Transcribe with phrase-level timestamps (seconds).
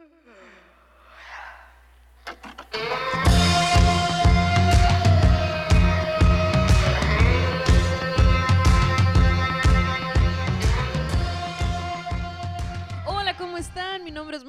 [0.00, 0.39] Mm-hmm.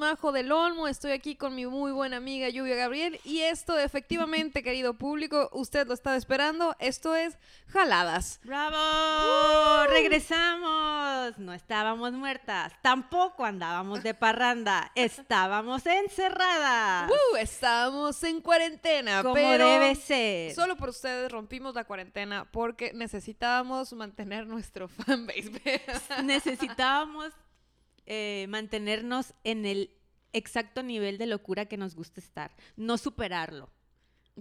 [0.02, 4.60] Majo del Olmo, estoy aquí con mi muy buena amiga Lluvia Gabriel y esto efectivamente,
[4.64, 8.40] querido público, usted lo estaba esperando, esto es Jaladas.
[8.42, 9.86] ¡Bravo!
[9.86, 11.38] ¡Regresamos!
[11.38, 17.08] No estábamos muertas, tampoco andábamos de parranda, estábamos encerradas.
[17.08, 17.36] ¡Uh!
[17.36, 20.52] Estamos en cuarentena, como pero debe ser.
[20.52, 25.80] solo por ustedes rompimos la cuarentena porque necesitábamos mantener nuestro fanbase.
[26.24, 27.32] Necesitábamos
[28.06, 29.90] eh, mantenernos en el
[30.32, 33.70] exacto nivel de locura que nos gusta estar, no superarlo.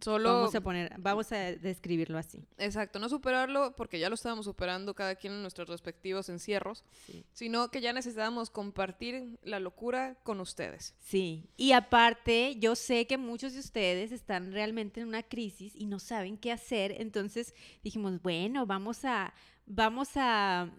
[0.01, 2.47] Solo Vamos a poner, vamos a describirlo así.
[2.57, 7.25] Exacto, no superarlo porque ya lo estábamos superando cada quien en nuestros respectivos encierros, Sí.
[7.33, 10.95] sino que ya necesitábamos compartir la locura con ustedes.
[11.01, 15.87] Sí, y aparte, yo sé que muchos de ustedes están realmente en una crisis y
[15.87, 17.53] no saben qué hacer, entonces
[17.83, 19.33] dijimos, bueno, vamos a,
[19.65, 20.71] vamos a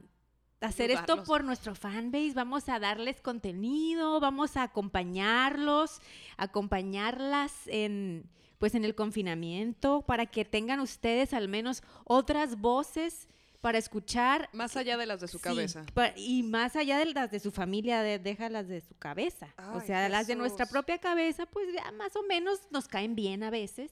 [0.62, 6.00] hacer esto por nuestro fanbase, vamos a darles contenido, vamos a acompañarlos,
[6.36, 13.26] acompañarlas en pues en el confinamiento para que tengan ustedes al menos otras voces
[13.60, 15.84] para escuchar Más allá de las de su Sí, cabeza.
[16.16, 19.48] y más allá de las de su familia, de, déjalas de su cabeza.
[19.74, 23.42] o sea, las de nuestra propia cabeza, pues ya más o menos nos caen bien
[23.42, 23.90] a veces.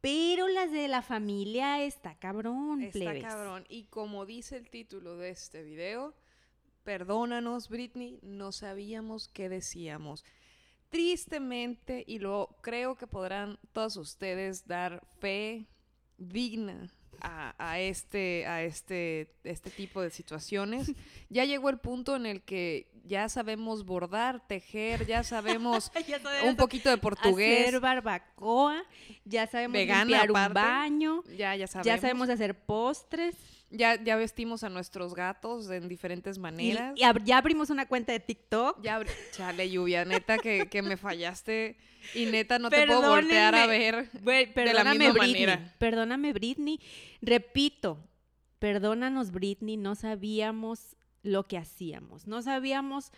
[0.00, 3.24] Pero las de la familia está cabrón, Está plebes.
[3.24, 3.64] cabrón.
[3.68, 6.14] Y como dice el título de este video,
[6.84, 10.24] perdónanos, Britney, no sabíamos qué decíamos.
[10.90, 15.66] Tristemente, y lo creo que podrán todos ustedes dar fe
[16.18, 16.92] digna
[17.26, 20.92] a, a este, a este, este tipo de situaciones,
[21.28, 26.56] ya llegó el punto en el que ya sabemos bordar, tejer, ya sabemos Ya un
[26.56, 28.84] poquito de portugués, hacer barbacoa,
[29.24, 31.86] ya sabemos Vegana, limpiar un baño, ya, ya sabemos.
[31.86, 33.34] ya sabemos hacer postres.
[33.70, 36.92] Ya, ya vestimos a nuestros gatos en diferentes maneras.
[36.96, 38.80] y ab- ya abrimos una cuenta de TikTok.
[38.82, 39.00] Ya,
[39.32, 41.76] chale, lluvia, neta que, que me fallaste
[42.14, 44.08] y neta no te puedo voltear a ver.
[44.22, 45.32] Güey, la misma Britney.
[45.46, 45.74] manera.
[45.78, 46.80] Perdóname, Britney.
[47.20, 47.98] Repito,
[48.60, 49.76] perdónanos, Britney.
[49.76, 52.26] No sabíamos lo que hacíamos.
[52.28, 53.10] No sabíamos.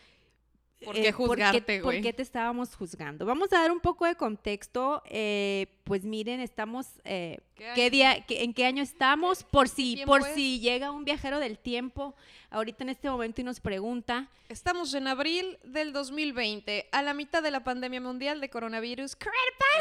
[0.84, 2.03] ¿Por qué juzgarte, por güey?
[2.03, 3.27] qué te estábamos juzgando?
[3.27, 5.03] Vamos a dar un poco de contexto.
[5.06, 6.87] eh, pues miren, estamos.
[7.05, 7.39] eh,
[7.75, 9.43] ¿Qué día, qué- ¿En qué año estamos?
[9.43, 10.34] Por si, por es?
[10.34, 12.15] si llega un viajero del tiempo
[12.50, 14.28] ahorita en este momento y nos pregunta.
[14.49, 19.17] Estamos en abril del 2020, a la mitad de la pandemia mundial de coronavirus.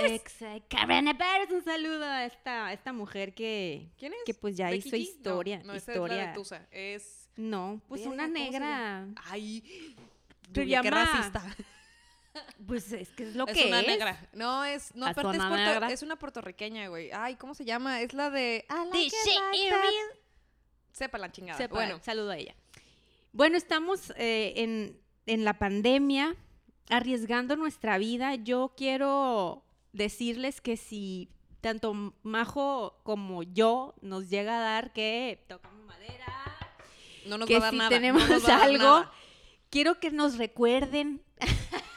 [0.06, 0.78] Exacto.
[0.78, 4.20] Coronavirus, un saludo a esta, a esta mujer que, ¿Quién es?
[4.26, 5.60] que pues ya ¿Becky hizo historia.
[5.60, 6.18] No, no esa historia.
[6.18, 6.68] es la de Tusa.
[6.72, 7.24] Es...
[7.38, 9.08] No, pues Verga, una ¿cómo se negra.
[9.26, 9.96] Ay,
[10.52, 11.44] lluvia, qué racista.
[12.68, 13.88] Pues es que es lo es que una es.
[13.88, 14.30] negra.
[14.34, 14.94] No, es...
[14.94, 17.10] No, Es aparte es, una puerto- es una puertorriqueña, güey.
[17.12, 18.00] Ay, ¿cómo se llama?
[18.02, 18.64] Es la de...
[18.70, 19.96] Like like.
[20.92, 21.58] Sepa la chingada.
[21.58, 22.54] Sepa, Bueno, saludo a ella.
[23.32, 26.36] Bueno, estamos eh, en, en la pandemia,
[26.90, 28.36] arriesgando nuestra vida.
[28.36, 29.64] Yo quiero
[29.94, 31.32] decirles que si
[31.62, 36.28] tanto Majo como yo nos llega a dar que tocamos madera,
[37.26, 37.90] no nos que va a dar si nada.
[37.90, 39.12] tenemos no nos va a dar algo, nada.
[39.70, 41.22] Quiero que nos recuerden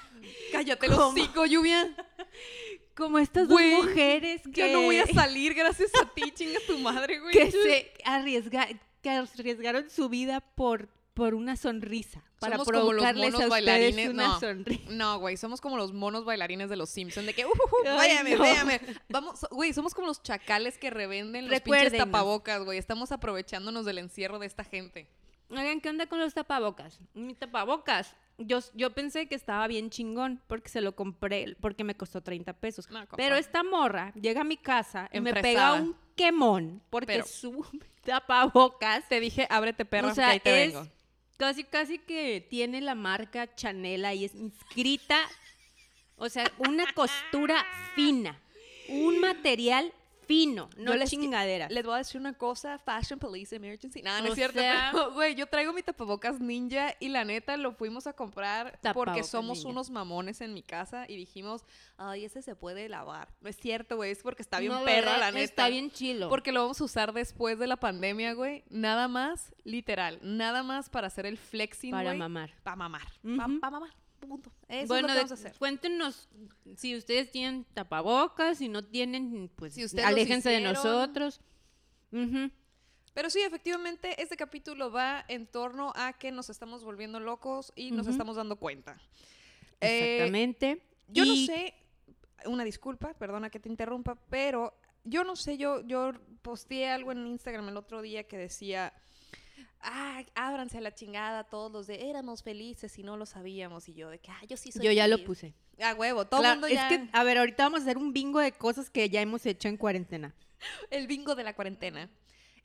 [0.52, 1.08] Cállate ¿Cómo?
[1.08, 1.94] hocico, lluvia.
[2.94, 6.78] como estas dos mujeres que, Ya no voy a salir gracias a ti, chinga tu
[6.78, 7.32] madre, güey.
[7.32, 8.68] que se arriesga,
[9.02, 13.48] que arriesgaron su vida por, por una sonrisa, para Somos como los provocarles monos a
[13.48, 14.40] bailarines, una no.
[14.40, 14.90] sonrisa.
[14.90, 18.34] No, güey, somos como los monos bailarines de los Simpsons, de que, uh, uh, váyame,
[18.34, 18.40] no.
[18.40, 18.80] váyame.
[19.08, 22.78] Vamos, güey, somos como los chacales que revenden los pinches tapabocas, güey.
[22.78, 25.08] Estamos aprovechándonos del encierro de esta gente.
[25.50, 26.98] Oigan, ¿qué onda con los tapabocas?
[27.14, 28.14] Mi tapabocas.
[28.38, 32.52] Yo, yo pensé que estaba bien chingón porque se lo compré, porque me costó 30
[32.54, 32.88] pesos.
[32.90, 33.04] No.
[33.16, 37.66] Pero esta morra llega a mi casa y me pega un quemón porque Pero- su
[38.04, 40.88] tapabocas Te dije, ábrete perra, O sea, que ahí te es- vengo.
[41.36, 45.18] casi, casi que tiene la marca Chanel ahí es inscrita.
[46.16, 47.64] O sea, una costura
[47.94, 48.38] fina.
[48.88, 49.92] Un material
[50.30, 51.72] fino, no Yo les- chingaderas.
[51.72, 54.00] Les voy a decir una cosa, Fashion Police Emergency.
[54.00, 54.60] No, no O es cierto.
[54.60, 58.78] sea- pero, Güey, yo traigo mi tapabocas ninja y la neta lo fuimos a comprar
[58.94, 59.70] porque somos ninja.
[59.70, 61.64] unos mamones en mi casa y dijimos,
[61.96, 63.28] ay, ese se puede lavar.
[63.40, 65.42] No es cierto, güey, es porque está bien No, perra, la neta.
[65.42, 66.28] Está bien chilo.
[66.28, 68.62] Porque lo vamos a usar después de la pandemia, güey.
[68.70, 72.52] Nada más, literal, nada más para hacer el flexing, para mamar.
[72.62, 73.02] Para mamar.
[73.60, 73.90] Para mamar.
[74.30, 74.52] Punto.
[74.68, 75.58] Eso bueno, es lo que vamos a hacer.
[75.58, 76.28] cuéntenos
[76.76, 81.40] si ustedes tienen tapabocas, si no tienen, pues Si aléjense de nosotros.
[82.12, 87.90] Pero sí, efectivamente, este capítulo va en torno a que nos estamos volviendo locos y
[87.90, 89.00] nos estamos dando cuenta.
[89.80, 90.80] Eh, Exactamente.
[91.08, 91.74] Yo no sé,
[92.44, 94.72] una disculpa, perdona que te interrumpa, pero
[95.02, 96.12] yo no sé, yo, yo
[96.42, 98.92] posteé algo en Instagram el otro día que decía,
[99.80, 103.88] ah, ábranse a la chingada todos los de éramos felices y no lo sabíamos.
[103.88, 105.26] Y yo de que, ah, yo sí soy Yo ya lo feliz".
[105.26, 105.54] puse.
[105.82, 106.88] A huevo, todo el Claro, mundo es ya.
[106.88, 109.68] que, a ver, ahorita vamos a hacer un bingo de cosas que ya hemos hecho
[109.68, 110.34] en cuarentena.
[110.90, 112.10] el bingo de la cuarentena.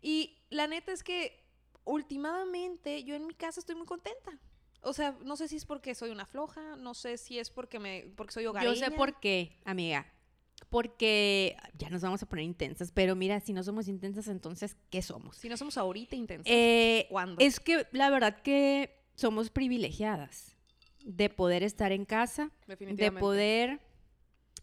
[0.02, 1.42] Y la neta es que
[1.86, 4.38] últimamente yo en mi casa estoy muy contenta.
[4.82, 7.80] O sea, no sé si es porque soy una floja, no sé si es porque
[7.80, 8.74] me porque soy hogareña.
[8.76, 10.06] Yo sé por qué, amiga.
[10.70, 15.02] Porque ya nos vamos a poner intensas, pero mira, si no somos intensas, entonces, ¿qué
[15.02, 15.38] somos?
[15.38, 16.48] Si no somos ahorita intensas.
[16.50, 17.38] Eh, ¿Cuándo?
[17.40, 20.56] es que la verdad que somos privilegiadas
[21.06, 23.80] de poder estar en casa, de poder,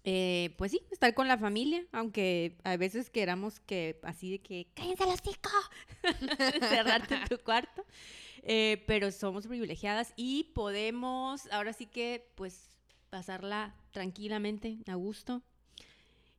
[0.05, 4.69] eh, pues sí, estar con la familia, aunque a veces queramos que así de que
[4.75, 5.50] cállense los hocico,
[6.69, 7.87] cerrarte en tu cuarto,
[8.43, 12.77] eh, pero somos privilegiadas y podemos, ahora sí que, pues,
[13.09, 15.43] pasarla tranquilamente, a gusto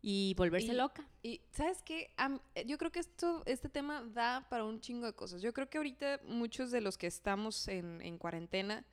[0.05, 1.07] y volverse Y- loca.
[1.23, 2.13] Y sabes qué,
[2.55, 5.41] eh, yo creo que esto, este tema da para un chingo de cosas.
[5.41, 8.85] Yo creo que ahorita muchos de los que estamos en, en cuarentena,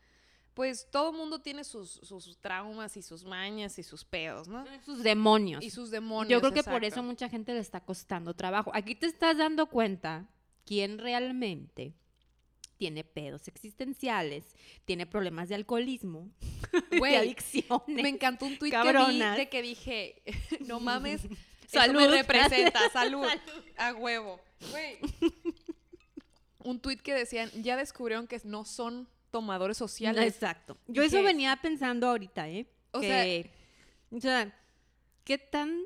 [0.54, 4.64] pues todo mundo tiene sus, sus traumas y sus mañas y sus pedos, ¿no?
[4.84, 5.64] Sus demonios.
[5.64, 6.30] Y sus demonios.
[6.30, 8.70] Yo creo que por eso mucha gente le está costando trabajo.
[8.72, 10.28] Aquí te estás dando cuenta
[10.64, 11.92] quién realmente
[12.80, 14.56] tiene pedos existenciales,
[14.86, 16.30] tiene problemas de alcoholismo,
[16.98, 17.86] Güey, de adicciones.
[18.02, 20.22] Me encantó un tuit que vi de que dije,
[20.66, 21.20] no mames,
[21.66, 22.00] Salud.
[22.00, 23.64] me representa, salud, Salud.
[23.76, 24.40] a huevo.
[24.70, 24.98] Güey.
[26.60, 30.24] un tuit que decían, ya descubrieron que no son tomadores sociales.
[30.34, 30.78] Exacto.
[30.88, 32.66] Yo eso venía pensando ahorita, ¿eh?
[32.92, 33.50] O Que-
[34.10, 34.58] o sea,
[35.24, 35.82] ¿qué tan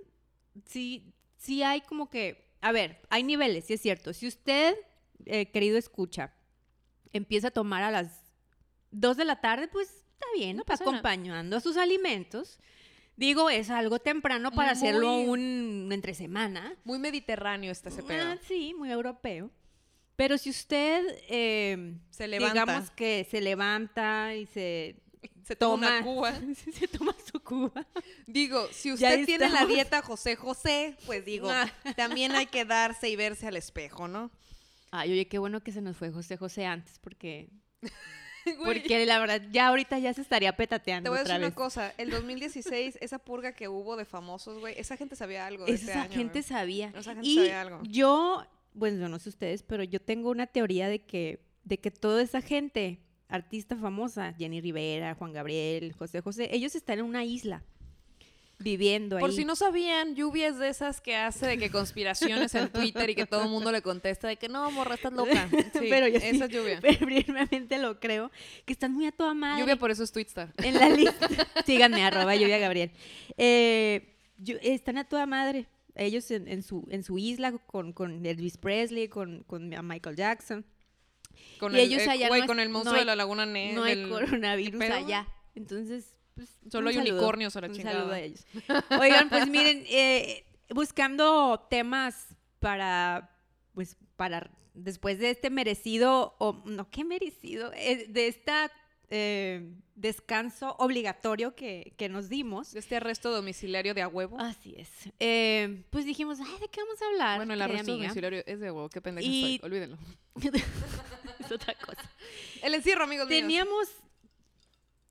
[0.66, 4.12] sí sí hay como que, a ver, hay niveles, sí es cierto.
[4.14, 4.76] Si usted,
[5.26, 6.32] eh, querido escucha,
[7.14, 8.20] empieza a tomar a las
[8.90, 12.58] 2 de la tarde, pues está bien, No acompañando a sus alimentos.
[13.16, 16.74] Digo, es algo temprano para hacerlo un entre semana.
[16.84, 18.24] Muy mediterráneo está ese pedo.
[18.32, 19.50] Ah, sí, muy europeo.
[20.16, 22.52] Pero si usted, eh, Se levanta.
[22.52, 24.96] digamos que se levanta y se
[25.44, 26.32] se toma cuba.
[26.72, 27.86] se toma su cuba.
[28.26, 31.70] Digo, si usted tiene la dieta José José, pues digo, Ah.
[31.96, 34.30] también hay que darse y verse al espejo, ¿no?
[34.96, 37.50] Ay, oye, qué bueno que se nos fue José José antes, porque,
[38.64, 41.54] porque la verdad, ya ahorita ya se estaría Te petateando voy a otra decir una
[41.56, 45.72] cosa, el 2016, esa purga que hubo de famosos, güey, esa gente sabía algo de
[45.72, 46.92] Esa este año, gente sabía.
[46.96, 47.80] Esa gente y sabía algo.
[47.82, 52.22] yo, bueno, no sé ustedes, pero yo tengo una teoría de que, de que toda
[52.22, 57.64] esa gente, artista famosa, Jenny Rivera, Juan Gabriel, José José, ellos están en una isla
[58.58, 59.36] viviendo Por ahí.
[59.36, 63.14] si no sabían, Lluvia es de esas que hace de que conspiraciones en Twitter y
[63.14, 65.48] que todo el mundo le contesta de que no, morra, estás loca.
[65.72, 66.26] Sí, Pero yo sí.
[66.28, 66.80] esa es Lluvia.
[66.80, 68.30] Firmemente lo creo,
[68.64, 69.60] que están muy a toda madre.
[69.62, 70.52] Lluvia por eso es Twitstar.
[70.58, 71.28] en la lista.
[71.66, 72.90] Síganme, arroba Lluvia Gabriel.
[73.36, 75.66] Eh, yo- están a toda madre.
[75.96, 80.64] Ellos en, en su, en su isla con, con Elvis Presley, con, con Michael Jackson.
[81.60, 83.16] Con Y el, ellos eh, allá no hay- con el no monstruo hay- de la
[83.16, 85.28] laguna Ne- no hay del- coronavirus allá.
[85.54, 87.12] Entonces, pues, Solo hay saludo.
[87.14, 87.96] unicornios a la Un chingada.
[87.98, 88.46] saludo a ellos.
[89.00, 93.30] Oigan, pues miren, eh, buscando temas para,
[93.74, 98.70] pues, para después de este merecido, o no, qué merecido, Eh, de esta
[99.10, 102.72] eh, descanso obligatorio que, que nos dimos.
[102.72, 104.40] De este arresto domiciliario de a huevo.
[104.40, 104.88] Así es.
[105.20, 107.36] Eh, pues dijimos, ay, ¿de qué vamos a hablar?
[107.38, 108.88] bueno, el arresto domiciliario es de huevo.
[108.88, 109.68] Qué pendeja Y- estoy.
[109.68, 109.98] Olvídenlo.
[111.38, 112.10] es otra cosa.
[112.62, 113.40] El encierro, amigos míos.
[113.42, 113.88] Teníamos,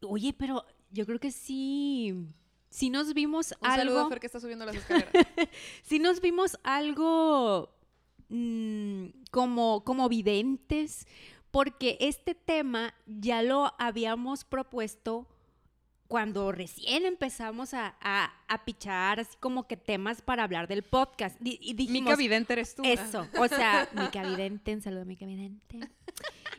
[0.01, 2.13] oye, pero yo creo que sí,
[2.69, 5.11] sí nos vimos Un saludo a algo, Fer que está subiendo las escaleras.
[5.83, 7.69] sí nos vimos algo
[8.29, 11.05] mm, como, como videntes,
[11.51, 15.27] porque este tema ya lo habíamos propuesto
[16.07, 21.39] cuando recién empezamos a, a, a pichar así como que temas para hablar del podcast.
[21.39, 22.83] Di- Y, dijimos, Mica Vidente eres tú.
[22.85, 25.79] eso, o sea, Mica Vidente, un saludo a Mica Vidente.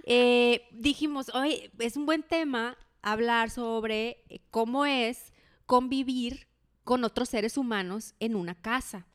[0.06, 5.32] Eh, dijimos, oye, es un buen tema hablar sobre eh, cómo es
[5.66, 6.48] convivir
[6.84, 9.06] con otros seres humanos en una casa,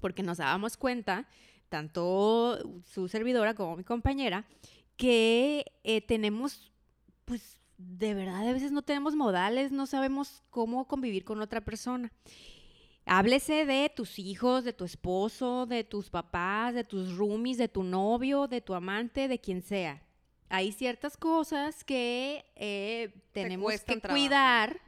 [0.00, 1.28] porque nos dábamos cuenta,
[1.68, 4.46] tanto su servidora como mi compañera,
[4.96, 6.72] que eh, tenemos,
[7.24, 12.12] pues, de verdad, a veces no tenemos modales, no sabemos cómo convivir con otra persona.
[13.06, 17.82] Háblese de tus hijos, de tu esposo, de tus papás, de tus roomies, de tu
[17.82, 20.02] novio, de tu amante, de quien sea.
[20.50, 24.08] Hay ciertas cosas que eh, tenemos que trabajo.
[24.20, 24.80] cuidar,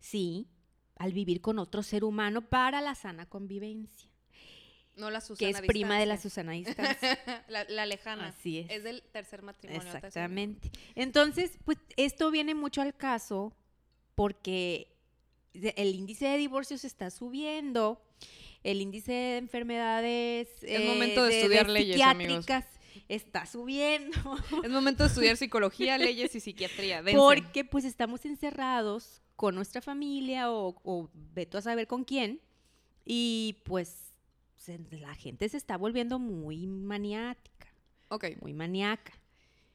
[0.00, 0.48] sí,
[0.96, 4.10] al vivir con otro ser humano para la sana convivencia,
[4.96, 6.18] No la Susana que es prima de la.
[6.18, 7.18] Susana distancia.
[7.48, 8.28] la, la lejana.
[8.28, 8.70] Así es.
[8.70, 9.82] Es del tercer matrimonio.
[9.82, 10.70] Exactamente.
[10.94, 13.56] Entonces, pues esto viene mucho al caso
[14.16, 14.96] porque
[15.52, 18.00] de- el índice de divorcios está subiendo,
[18.62, 22.46] el índice de enfermedades eh, Es momento de estudiar leyes, amigos.
[23.14, 24.16] Está subiendo.
[24.64, 27.02] Es momento de estudiar psicología, leyes y psiquiatría.
[27.02, 27.18] Dense.
[27.18, 32.40] Porque pues estamos encerrados con nuestra familia o, o ve tú a saber con quién
[33.04, 34.14] y pues
[34.56, 37.66] se- la gente se está volviendo muy maniática,
[38.08, 39.12] Ok, muy maníaca.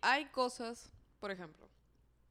[0.01, 1.67] hay cosas, por ejemplo.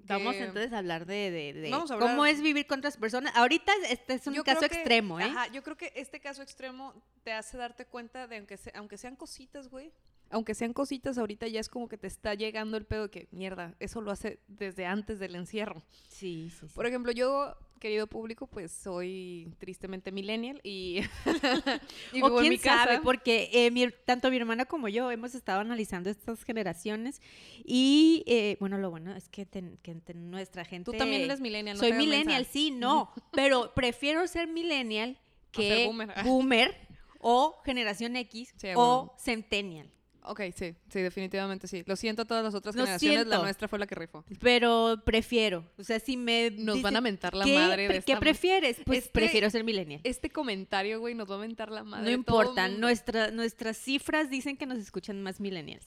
[0.01, 2.97] Vamos que- entonces a hablar de, de- de Vamos a cómo es vivir con otras
[2.97, 3.35] personas.
[3.37, 5.25] Ahorita este es un Yo caso que- extremo, ¿eh?
[5.25, 8.97] Ajá, yo creo que este caso extremo te hace darte cuenta de aunque, se- aunque
[8.97, 9.93] sean cositas, güey.
[10.31, 13.29] Aunque sean cositas, ahorita ya es como que te está llegando el pedo de que,
[13.31, 15.83] mierda, eso lo hace desde antes del encierro.
[16.09, 16.75] Sí, sí, sí.
[16.75, 21.01] Por ejemplo, yo, querido público, pues soy tristemente millennial y,
[22.13, 22.85] y o en quién mi casa.
[22.85, 27.23] sabe, porque eh, mi- tanto mi hermana como yo hemos estado analizando estas generaciones
[27.65, 30.91] y, eh, bueno, lo bueno es que, ten- que ten- nuestra gente...
[30.91, 35.19] Tú también eres millennial, no Soy millennial, sí, no, pero prefiero ser millennial
[35.53, 36.13] que ser boomer.
[36.25, 36.77] boomer
[37.21, 39.15] o generación X Sí, o bueno.
[39.19, 39.91] centennial.
[40.23, 41.85] Ok, sí, sí, definitivamente sí.
[41.87, 44.25] Lo siento a todas las otras Lo generaciones, la nuestra fue la que rifó.
[44.41, 48.15] Pero prefiero, o sea, si me Nos van a mentar la ¿qué, madre de esta
[48.15, 48.77] ¿Qué prefieres?
[48.85, 50.01] Pues Este- prefiero ser millennial.
[50.05, 52.05] Este comentario, güey, nos va a mentar la madre.
[52.05, 55.87] No importa, nuestra, nuestras cifras dicen que nos escuchan más millennials.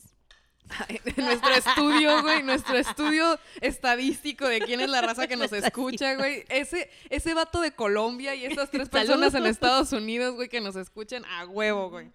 [1.18, 6.46] nuestro estudio, güey, nuestro estudio estadístico de quién es la raza que nos escucha, güey.
[6.50, 9.46] Ese, ese vato de Colombia y esas tres personas en.
[9.46, 12.12] Estados Unidos, güey, que nos escuchan a huevo, güey.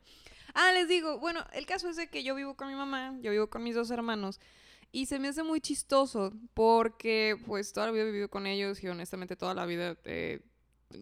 [0.59, 3.31] Ah, les digo, bueno, el caso es de que yo vivo con mi mamá, yo
[3.31, 4.41] vivo con mis dos hermanos.
[4.91, 8.83] Y se me hace muy chistoso porque pues toda la vida he vivido con ellos
[8.83, 10.41] y honestamente toda la vida he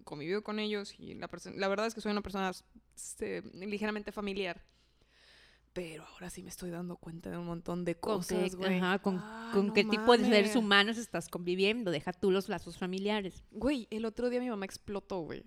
[0.03, 2.51] convivido con ellos y la, la verdad es que soy una persona
[2.97, 4.65] este, ligeramente familiar.
[5.73, 8.79] Pero ahora sí me estoy dando cuenta de un montón de ¿Con qué, cosas, güey.
[8.79, 11.91] ajá, con, Ah, con no qué tipo de seres humanos estás conviviendo?
[11.91, 13.45] Deja tú los lazos familiares.
[13.51, 15.45] Güey, el otro día mi mamá explotó, güey.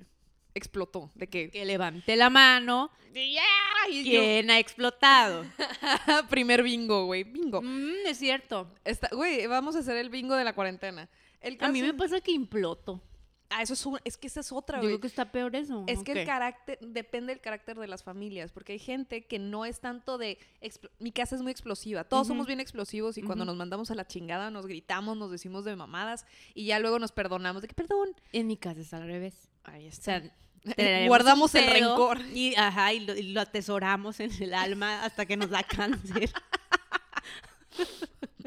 [0.57, 1.11] Explotó.
[1.15, 1.49] De que...
[1.49, 2.91] Que levante la mano.
[3.13, 3.41] ¡Ya!
[3.89, 5.45] Y yo- ¿Quién ha explotado?
[6.29, 7.23] Primer bingo, güey.
[7.23, 7.61] Bingo.
[7.61, 8.69] Mm, es cierto.
[8.85, 11.09] Está- Güey, vamos a hacer el bingo de la cuarentena.
[11.41, 13.01] El A mí me pasa que imploto.
[13.49, 14.99] Ah, eso es un- Es que esa es otra, Digo güey.
[15.01, 15.85] que está peor eso.
[15.87, 19.39] Es que ¿o el carácter, depende del carácter de las familias, porque hay gente que
[19.39, 20.37] no es tanto de,
[20.99, 24.05] mi casa es muy explosiva, todos somos bien explosivos y cuando nos mandamos a la
[24.05, 28.09] chingada nos gritamos, nos decimos de mamadas y ya luego nos perdonamos de que perdón.
[28.33, 29.49] En mi casa es al revés.
[29.63, 30.35] Ahí O sea, está.
[31.07, 32.19] Guardamos el rencor.
[32.33, 36.31] Y, ajá, y lo, y lo atesoramos en el alma hasta que nos da cáncer.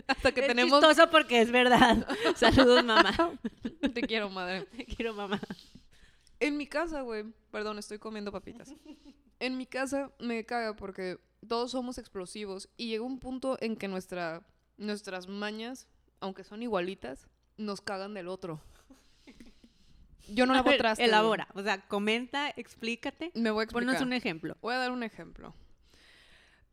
[0.06, 0.80] Hasta que es tenemos...
[0.80, 2.06] chistoso porque es verdad.
[2.36, 3.38] Saludos, mamá.
[3.94, 4.62] Te quiero, madre.
[4.76, 5.40] Te quiero, mamá.
[6.40, 8.74] En mi casa, güey, perdón, estoy comiendo papitas.
[9.38, 13.88] En mi casa me caga porque todos somos explosivos y llega un punto en que
[13.88, 14.42] nuestra,
[14.76, 15.86] nuestras mañas,
[16.18, 18.60] aunque son igualitas, nos cagan del otro.
[20.28, 21.06] Yo no lavo trastes.
[21.06, 21.48] Elabora.
[21.54, 23.32] O sea, comenta, explícate.
[23.34, 23.86] Me voy a explicar.
[23.86, 24.56] Ponnos un ejemplo.
[24.60, 25.54] Voy a dar un ejemplo.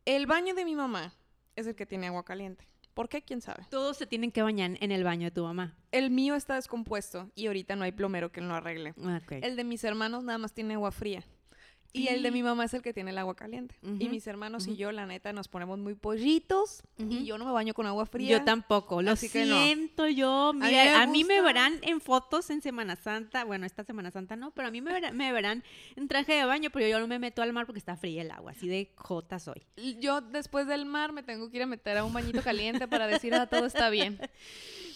[0.04, 1.14] El baño de mi mamá
[1.56, 2.66] es el que tiene agua caliente.
[2.94, 3.22] ¿Por qué?
[3.22, 3.64] ¿Quién sabe?
[3.70, 5.76] Todos se tienen que bañar en el baño de tu mamá.
[5.92, 8.90] El mío está descompuesto y ahorita no hay plomero que lo arregle.
[8.90, 9.32] Ok.
[9.40, 11.22] El de mis hermanos nada más tiene agua fría.
[11.92, 13.74] Y el de mi mamá es el que tiene el agua caliente.
[13.82, 16.82] Y Ujú, mis hermanos y yo, la neta, nos ponemos muy pollitos.
[16.98, 18.38] Y yo no me baño con agua fría.
[18.38, 19.62] Yo tampoco, lo así que no.
[19.62, 20.52] siento yo.
[20.54, 23.44] mí Mira, me a mí me verán en fotos en Semana Santa.
[23.44, 25.64] Bueno, esta Semana Santa no, pero a mí me verán, me verán
[25.96, 28.30] en traje de baño, pero yo no me meto al mar porque está fría el
[28.30, 28.52] agua.
[28.52, 29.62] Así de jota soy.
[29.98, 33.06] Yo después del mar me tengo que ir a meter a un bañito caliente para
[33.06, 34.18] decir, ah, todo está bien.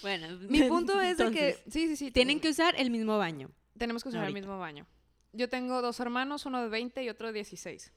[0.02, 1.56] Bueno, Mi punto es de que...
[1.70, 2.11] Sí, sí, sí.
[2.11, 3.50] tienen que usar el mismo baño.
[3.78, 4.84] Tenemos que usar el mismo baño.
[5.32, 7.92] Yo tengo dos hermanos, uno de 20 y otro de 16.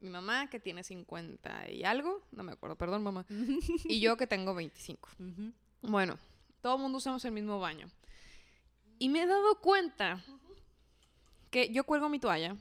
[0.00, 3.26] Mi mamá, que tiene 50 y algo, no me acuerdo, perdón mamá,
[3.84, 5.08] y yo que tengo 25.
[5.18, 5.52] Ujú.
[5.82, 6.18] Bueno,
[6.60, 7.88] todo el mundo usamos el mismo baño.
[8.98, 10.22] Y me he dado cuenta
[11.50, 12.56] que yo cuelgo mi toalla,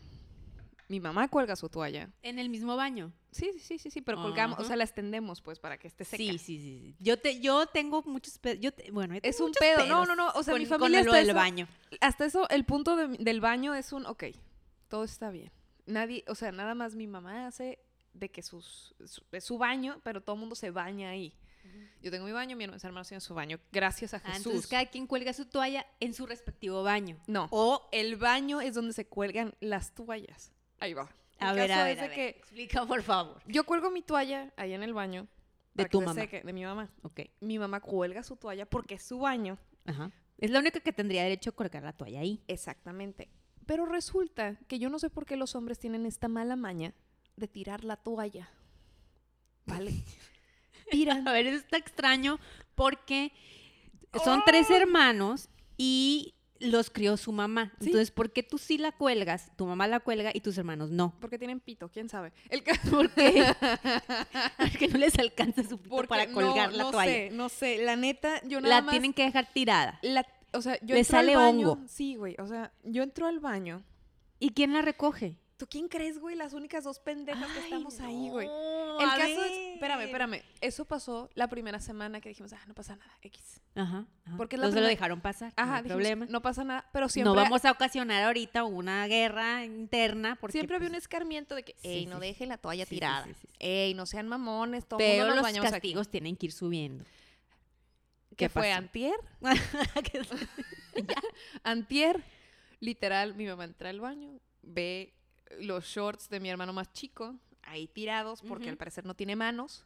[0.89, 2.09] mi mamá cuelga su toalla.
[2.21, 3.11] En el mismo baño.
[3.33, 6.17] Sí, sí, sí, sí, pero colgamos, o sea, la extendemos pues para que esté seca.
[6.17, 6.95] Sí, sí, sí, sí.
[6.99, 8.59] Yo, te, yo tengo muchos pedos.
[8.61, 10.79] Yo te- bueno, yo Es un pedo, no, no, no, o sea, con, mi con
[10.79, 11.67] familia lo hasta del eso- baño.
[12.01, 14.23] hasta eso, el punto de- del baño es un, ok,
[14.87, 15.51] todo está bien.
[15.85, 17.79] Nadie, o sea, nada más mi mamá hace
[18.13, 21.35] de que sus, su, es su baño, pero todo el mundo se baña ahí.
[22.01, 24.45] Yo tengo mi baño, mi hermano- mis hermanos tienen su baño, gracias a Ah, Jesús.
[24.47, 27.17] entonces cada quien cuelga su toalla en su respectivo baño.
[27.25, 30.51] No, o el baño es donde se cuelgan las toallas.
[30.79, 31.09] Ahí va.
[31.43, 32.15] A El ver, caso a es ver, a de ver.
[32.15, 33.41] que Explica, por favor.
[33.47, 35.27] yo cuelgo mi toalla ahí en el baño.
[35.73, 36.21] De para tu que se mamá.
[36.21, 36.89] seque, de mi mamá.
[37.01, 37.21] Ok.
[37.41, 39.57] Mi mamá cuelga su toalla porque es su baño.
[39.85, 40.11] Ajá.
[40.37, 42.43] Es la única que tendría derecho a colgar la toalla ahí.
[42.47, 43.29] Exactamente.
[43.65, 46.93] Pero resulta que yo no sé por qué los hombres tienen esta mala maña
[47.37, 48.49] de tirar la toalla.
[49.65, 49.91] ¿Vale?
[50.91, 51.27] Tiran.
[51.27, 52.39] A ver, eso está extraño
[52.75, 53.31] porque
[54.23, 57.71] son tres hermanos y los crió su mamá.
[57.79, 57.87] Sí.
[57.87, 61.13] Entonces, ¿por qué tú sí la cuelgas, tu mamá la cuelga y tus hermanos no?
[61.19, 62.33] Porque tienen pito, quién sabe.
[62.49, 63.45] El caso ¿Por qué?
[64.57, 67.11] Porque no les alcanza su pito Porque para no, colgar la no toalla.
[67.11, 67.83] sé, no sé.
[67.83, 68.91] La neta, yo nada La más.
[68.91, 69.99] tienen que dejar tirada.
[70.01, 71.87] la- o sea, yo Le entro al baño- hongo.
[71.87, 72.35] Sí, güey.
[72.39, 73.83] O sea, yo entro al baño.
[74.39, 75.37] ¿Y quién la recoge?
[75.57, 76.35] ¿Tú quién crees, güey?
[76.35, 78.47] Las únicas dos pendejas que estamos ahí, güey.
[78.47, 80.07] El caso es, espérame, ver.
[80.07, 80.41] espérame.
[80.61, 83.61] Eso pasó la primera semana que dijimos, ah, no pasa nada, X.
[83.75, 84.05] Ajá.
[84.25, 84.37] ajá.
[84.37, 85.53] Porque Entonces lo dejaron pasar.
[85.55, 86.25] Ajá, no dijimos, problema.
[86.27, 90.75] no pasa nada, pero siempre, no vamos a ocasionar ahorita una guerra interna porque siempre
[90.75, 92.21] había un pues, escarmiento de que, ey, sí, no sí.
[92.21, 93.27] dejen la toalla Sí, tirada.
[93.59, 95.75] Ey, no sean mamones, todo pero mundo nos los bañamos aquí".
[95.89, 97.03] castigos tienen que ir subiendo.
[98.31, 99.13] ¿Qué ¿Qué fue antier?
[101.63, 102.23] Antier,
[102.79, 105.13] literal, mi mamá entra al baño, ve
[105.61, 109.85] los shorts de mi hermano más chico ahí tirados porque al parecer no tiene manos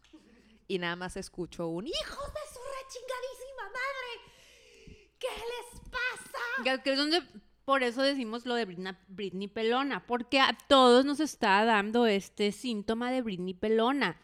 [0.67, 5.12] y nada más escucho un hijos de su rechingadísima madre.
[5.19, 6.81] ¿Qué les pasa?
[6.83, 7.21] Que es donde
[7.65, 12.51] por eso decimos lo de Britney, Britney Pelona, porque a todos nos está dando este
[12.51, 14.19] síntoma de Britney Pelona.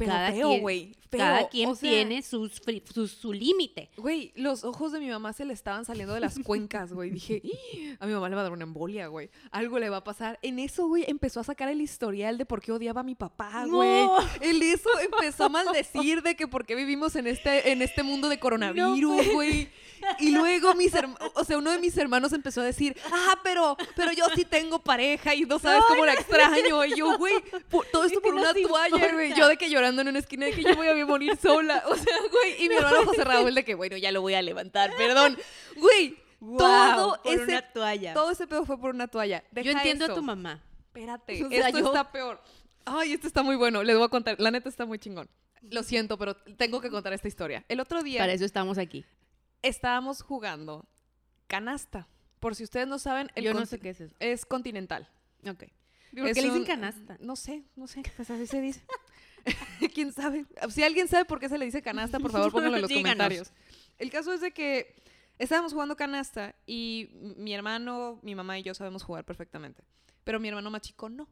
[0.00, 0.96] Pero Cada feo, güey.
[1.10, 2.62] Cada quien O sea, tiene sus,
[3.20, 3.90] su límite.
[3.96, 7.10] Güey, los ojos de mi mamá se le estaban saliendo de las cuencas, güey.
[7.10, 9.28] Dije, "Ih, a mi mamá le va a dar una embolia, güey.
[9.50, 10.38] Algo le va a pasar.
[10.42, 13.66] En eso, güey, empezó a sacar el historial de por qué odiaba a mi papá,
[13.66, 14.04] güey.
[14.06, 14.18] No.
[14.40, 18.28] En eso empezó a maldecir de que por qué vivimos en este, en este mundo
[18.28, 19.68] de coronavirus, güey.
[20.18, 23.76] Y luego mis hermanos, o sea, uno de mis hermanos empezó a decir, ah, pero,
[23.96, 26.84] pero yo sí tengo pareja y no sabes cómo la extraño.
[26.86, 27.34] Y yo, güey,
[27.92, 29.34] todo esto por una toalla, güey.
[29.34, 31.82] Yo de que llorando en una esquina de que yo voy a morir sola.
[31.86, 32.64] O sea, güey.
[32.64, 35.36] Y mi hermano José Raúl de que, bueno, ya lo voy a levantar, perdón.
[35.76, 38.14] Güey, todo Guau, por ese, una toalla.
[38.14, 39.42] todo ese pedo fue por una toalla.
[39.52, 40.12] Yo Deja entiendo eso.
[40.12, 40.62] a tu mamá.
[40.86, 42.40] Espérate, O sea, esto yo- está peor.
[42.84, 43.82] Ay, esto está muy bueno.
[43.82, 44.36] Les voy a contar.
[44.40, 45.28] La neta está muy chingón.
[45.62, 47.64] Lo siento, pero tengo que contar esta historia.
[47.68, 49.04] El otro día Para eso estamos aquí.
[49.62, 50.86] estábamos jugando
[51.46, 52.06] canasta.
[52.40, 54.14] Por si ustedes no saben, el Yo no sé qué es eso.
[54.18, 55.08] es continental.
[55.46, 55.64] Ok.
[56.16, 57.16] ¿Por Es qué le dicen canasta?
[57.20, 58.80] No sé, no sé, pues así se dice.
[59.94, 60.46] ¿Quién sabe?
[60.70, 63.04] Si alguien sabe por qué se le dice canasta, por favor pónganlo en los Díganos.
[63.16, 63.52] comentarios.
[63.98, 64.94] El caso es de que
[65.38, 69.82] estábamos jugando canasta y mi hermano, mi mamá y yo sabemos jugar perfectamente.
[70.24, 71.28] Pero mi hermano más chico no.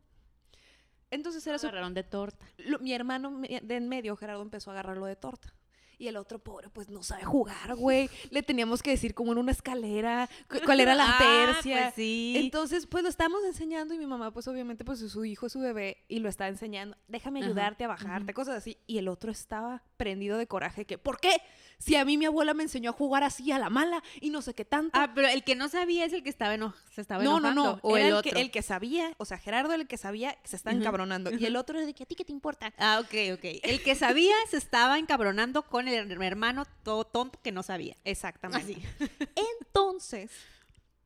[1.11, 1.67] Entonces era su...
[1.67, 2.45] Agarraron de torta.
[2.59, 5.55] lo- mi hermano de en medio, Gerardo, empezó a agarrarlo de torta.
[5.99, 8.09] Y el otro pobre, pues no sabe jugar, güey.
[8.31, 11.83] Le teníamos que decir como en una escalera cu- cuál era la Ah, tercia.
[11.83, 12.35] pues sí.
[12.37, 15.53] Entonces, pues lo estamos enseñando y mi mamá, pues obviamente, pues es su hijo, es
[15.53, 16.97] su bebé y lo está enseñando.
[17.09, 18.79] Déjame Ajá, ayudarte a bajarte, cosas así.
[18.87, 21.33] Y el otro estaba prendido de coraje que, ¿por qué?
[21.79, 24.43] Si a mí mi abuela me enseñó a jugar así a la mala y no
[24.43, 24.99] sé qué tanto.
[25.01, 27.53] Ah, pero el que no sabía es el que estaba eno- se estaba no, no,
[27.55, 27.79] no.
[27.83, 28.33] O Era el, otro.
[28.33, 31.33] que, el que sabía, o sea, Gerardo era el que sabía se está encabronando.
[31.33, 32.73] Y el otro era de que a ti qué te importa.
[32.79, 33.45] Ah, ok, ok.
[33.63, 37.97] El que sabía se estaba encabronando con el hermano todo tonto que no sabía.
[38.05, 38.73] Exactamente.
[38.99, 39.09] Así.
[39.61, 40.31] Entonces,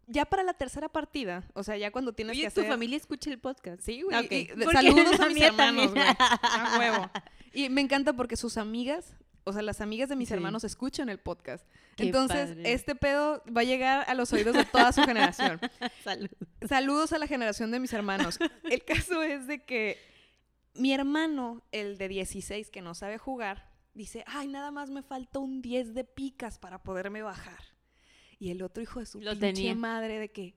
[0.06, 2.70] ya para la tercera partida, o sea, ya cuando tienes Oye, que tu hacer...
[2.72, 3.82] familia escucha el podcast.
[3.82, 4.48] Sí, güey.
[4.72, 6.04] Saludos a mis hermanos, güey.
[6.18, 7.10] A huevo.
[7.52, 9.14] Y me encanta porque sus amigas,
[9.44, 10.34] o sea, las amigas de mis Sí.
[10.34, 11.66] hermanos escuchan el podcast.
[11.96, 12.72] Qué Entonces, padre.
[12.72, 15.60] este pedo va a llegar a los oídos de toda su generación.
[16.02, 16.30] Salud.
[16.66, 18.38] Saludos a la generación de mis hermanos.
[18.64, 19.98] El caso es de que
[20.74, 25.38] mi hermano, el de 16 que no sabe jugar, dice, ay, nada más me falta
[25.38, 27.60] un 10 de picas para poderme bajar.
[28.38, 29.74] Y el otro hijo de su Lo pinche tenía.
[29.74, 30.54] madre de que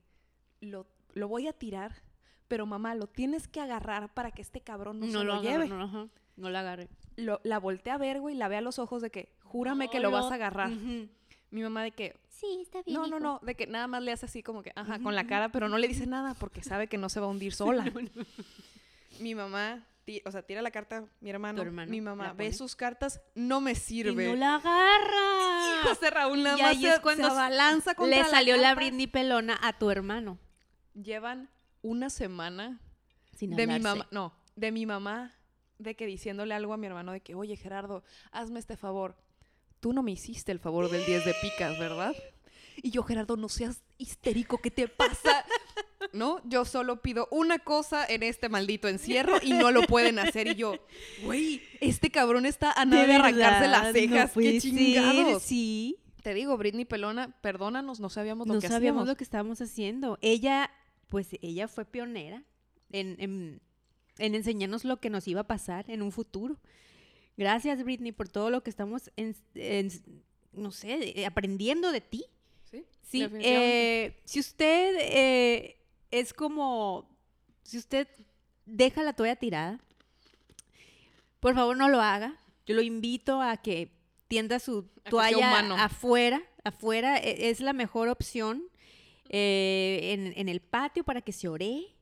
[0.62, 2.02] lo, lo voy a tirar,
[2.48, 5.67] pero mamá, lo tienes que agarrar para que este cabrón no, se lo, agarré, lleve.
[5.67, 6.89] No, ajá, no la agarré.
[7.15, 9.98] Lo- la volteé a ver, güey, la ve a los ojos de que, júrame que
[9.98, 10.69] No lo vas a agarrar.
[11.52, 13.00] Mi mamá de que, Sí, está bien.
[13.00, 15.26] no, no, no, de que nada más le hace así como que, ajá, con la
[15.28, 17.86] cara, pero no le dice nada porque sabe que no se va a hundir sola.
[19.21, 19.86] Mi mamá,
[20.26, 23.76] o sea, tira la carta, mi hermano, mi mamá ve sus cartas, no me Y
[23.76, 24.28] sirve.
[24.28, 25.82] no la agarra.
[25.84, 28.56] Y José Raúl nada Y más ahí se, es cuando se abalanza contra Le salió
[28.58, 28.76] la.
[28.76, 30.38] Britney pelona a tu hermano.
[30.94, 31.50] Llevan
[31.82, 32.80] una semana
[33.36, 35.34] Sin de mi mamá, no, de mi mamá,
[35.80, 39.15] de que diciéndole algo a mi hermano de que, oye Gerardo, hazme este favor.
[39.80, 42.15] Tú no me hiciste el favor del 10 de picas, ¿verdad?
[42.78, 45.46] Y yo, Gerardo, no seas histérico, ¿qué te pasa?
[46.13, 46.41] ¿No?
[46.46, 50.48] Yo solo pido una cosa en este maldito encierro y no lo pueden hacer.
[50.48, 50.74] Y yo,
[51.24, 54.32] güey, este cabrón está a nada de, arrancarse las cejas.
[54.34, 55.44] ¡Qué chingados!
[55.44, 55.98] sí.
[56.24, 59.08] Te digo, Britney Pelona, perdónanos, no sabíamos lo No que sabíamos hacíamos.
[59.10, 60.18] lo que estábamos haciendo.
[60.22, 60.72] Ella,
[61.08, 62.44] pues ella fue pionera
[62.91, 63.62] en, en,
[64.18, 66.58] en enseñarnos lo que nos iba a pasar en un futuro.
[67.38, 69.91] Gracias, Britney, por todo lo que estamos, en, en-
[70.52, 72.26] no sé, aprendiendo de ti.
[72.72, 75.78] Sí, Sí, eh, si usted eh,
[76.19, 77.10] es como,
[77.63, 78.08] si usted
[78.65, 79.80] deja la toalla tirada,
[81.39, 82.36] por favor no lo haga.
[82.65, 83.91] Yo lo invito a que
[84.28, 88.63] tienda su A toalla afuera, afuera e- es la mejor opción
[89.30, 91.95] eh, en, en el patio para que se ore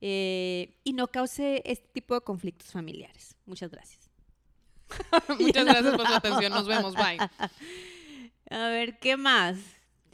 [0.00, 3.36] eh, y no cause este tipo de conflictos familiares.
[3.44, 4.08] Muchas gracias.
[5.38, 6.52] Muchas gracias por su atención.
[6.52, 6.94] Nos vemos.
[6.94, 7.18] Bye.
[8.50, 9.58] A ver, ¿qué más?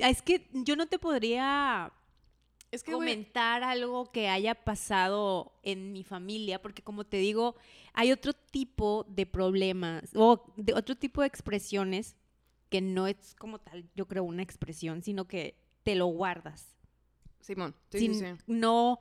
[0.01, 1.93] Ah, Es que yo no te podría
[2.75, 7.55] Es que, güey, comentar algo que haya pasado en mi familia, porque como te digo,
[7.93, 12.17] hay otro tipo de problemas o de otro tipo de expresiones
[12.71, 16.75] que no es como tal, yo creo, una expresión, sino que te lo guardas.
[17.41, 17.75] Simón.
[17.91, 18.43] Sí, Sin- sí, sí.
[18.47, 18.99] No,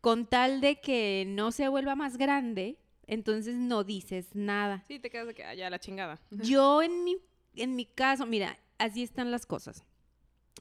[0.00, 4.84] con tal de que no se vuelva más grande, entonces no dices nada.
[4.86, 6.20] Sí, te quedas de que allá la chingada.
[6.30, 7.16] Yo en mi,
[7.56, 9.82] en mi caso, mira, así están las cosas.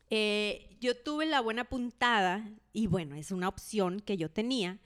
[0.10, 4.80] Eh, yo tuve la buena puntada, y bueno, es una opción que yo tenía,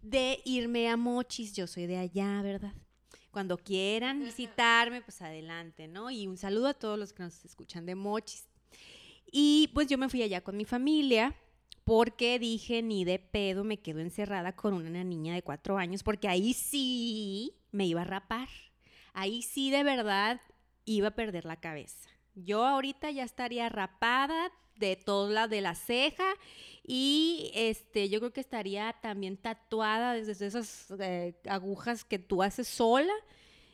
[0.00, 1.54] de irme a Mochis.
[1.54, 2.74] Yo soy de allá, ¿verdad?
[3.30, 6.10] Cuando quieran visitarme, pues adelante, ¿no?
[6.10, 8.48] Y un saludo a todos los que nos escuchan de Mochis.
[9.30, 11.34] Y pues yo me fui allá con mi familia
[11.82, 16.28] porque dije, ni de pedo me quedo encerrada con una niña de cuatro años, porque
[16.28, 18.48] ahí sí me iba a rapar.
[19.12, 20.40] Ahí sí de verdad
[20.84, 22.08] iba a perder la cabeza.
[22.34, 26.34] Yo ahorita ya estaría rapada de todos lados de la ceja
[26.86, 32.66] y este yo creo que estaría también tatuada desde esas eh, agujas que tú haces
[32.66, 33.12] sola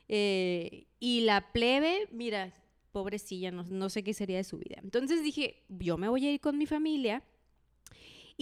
[0.08, 2.52] eh, y la plebe, mira,
[2.92, 4.76] pobrecilla, no, no sé qué sería de su vida.
[4.82, 7.22] Entonces dije, yo me voy a ir con mi familia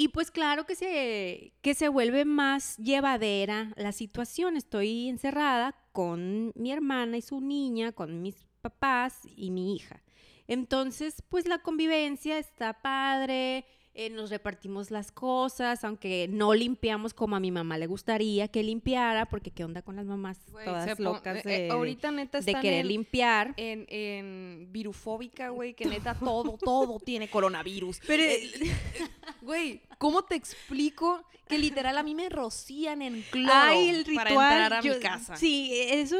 [0.01, 4.57] y pues claro que se, que se vuelve más llevadera la situación.
[4.57, 10.01] Estoy encerrada con mi hermana y su niña, con mis papás y mi hija.
[10.49, 17.35] Entonces, pues la convivencia está padre, eh, nos repartimos las cosas, aunque no limpiamos como
[17.37, 20.99] a mi mamá le gustaría que limpiara, porque qué onda con las mamás Güey, todas
[21.01, 23.55] locas eh, de, eh, ahorita neta de querer en- limpiar.
[23.57, 28.01] en, en virufóbica, güey, que neta todo, todo tiene coronavirus.
[28.07, 28.51] Pero- Eh,
[29.43, 34.17] Güey, ¿cómo te explico que literal a mí me rocían en cloro Ay, el ritual.
[34.17, 34.31] para
[34.63, 35.37] entrar a yo- mi casa?
[35.37, 36.17] Sí, eso,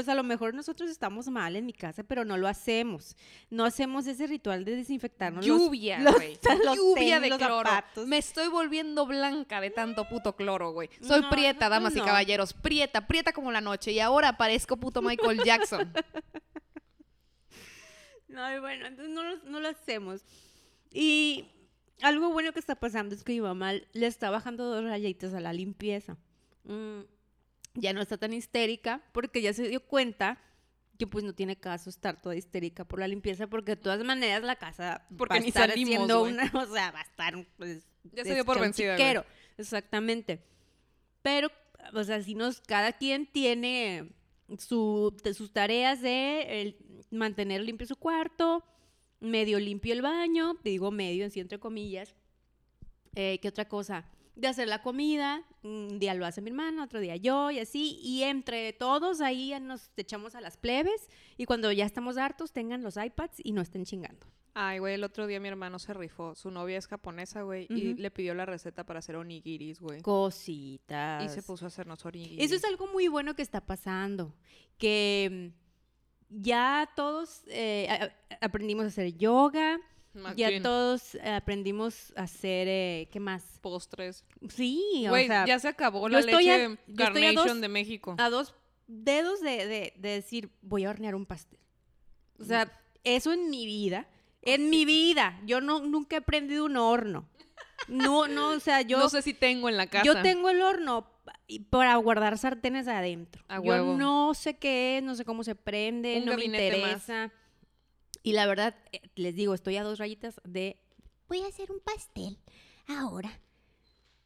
[0.00, 3.14] pues a lo mejor nosotros estamos mal en mi casa, pero no lo hacemos.
[3.50, 5.44] No hacemos ese ritual de desinfectarnos.
[5.44, 6.38] Lluvia, güey.
[6.74, 7.68] Lluvia tenis, de cloro.
[7.68, 8.06] zapatos.
[8.06, 10.88] Me estoy volviendo blanca de tanto puto cloro, güey.
[11.02, 12.54] Soy No, prieta, damas y caballeros.
[12.54, 13.92] Prieta, prieta como la noche.
[13.92, 15.92] Y ahora parezco puto Michael Jackson.
[18.28, 20.22] No, y bueno, entonces no lo, no lo hacemos.
[20.90, 21.44] Y
[22.00, 25.40] algo bueno que está pasando es que mi mamá le está bajando dos rayitas a
[25.40, 26.16] la limpieza.
[26.64, 27.00] Mm,
[27.74, 30.38] ya no está tan histérica porque ya se dio cuenta
[30.98, 34.42] que pues no tiene caso estar toda histérica por la limpieza porque de todas maneras
[34.42, 37.86] la casa Porque va a estar salimos, haciendo una, o sea, va a estar pues
[38.12, 39.24] Ya se dio por vencida.
[39.56, 40.42] Exactamente.
[41.22, 41.50] Pero,
[41.94, 44.12] o sea, si nos, cada quien tiene
[44.58, 46.76] su, de sus tareas de el
[47.10, 48.64] mantener limpio su cuarto,
[49.20, 52.14] medio limpio el baño, digo medio, así entre comillas.
[53.14, 54.06] Eh, ¿Qué otra cosa?
[54.40, 57.98] De hacer la comida, un día lo hace mi hermana, otro día yo y así,
[58.02, 62.82] y entre todos ahí nos echamos a las plebes y cuando ya estamos hartos tengan
[62.82, 64.26] los iPads y no estén chingando.
[64.54, 66.34] Ay, güey, el otro día mi hermano se rifó.
[66.34, 70.00] Su novia es japonesa, güey, y le pidió la receta para hacer onigiris, güey.
[70.00, 71.22] Cositas.
[71.24, 72.42] Y se puso a hacernos onigiris.
[72.42, 74.34] Eso es algo muy bueno que está pasando,
[74.78, 75.52] que
[76.30, 79.78] mm, ya todos eh, aprendimos a hacer yoga,
[80.36, 83.58] ya todos aprendimos a hacer, eh, ¿qué más?
[83.60, 84.24] postres.
[84.48, 87.68] Sí, Güey, o sea, ya se acabó yo la leche a- yo Carnation dos- de
[87.68, 88.14] México.
[88.18, 88.54] a dos
[88.86, 91.58] dedos de, de- de decir, voy a hornear un pastel.
[92.38, 92.72] O sea,
[93.04, 94.08] eso en mi vida,
[94.42, 97.28] en mi vida, yo no, nunca he prendido un horno.
[97.88, 98.98] No, no, o sea, yo...
[98.98, 100.04] no sé si tengo en la casa.
[100.04, 101.06] Yo tengo el horno
[101.70, 103.42] para guardar sartenes adentro.
[103.48, 103.96] A Yo huevo.
[103.96, 107.30] no sé qué es, no sé cómo se prende, Un no me gabinete más.
[108.22, 110.76] Y la verdad, eh, les digo, estoy a dos rayitas de...
[111.28, 112.38] Voy a hacer un pastel
[112.86, 113.40] ahora.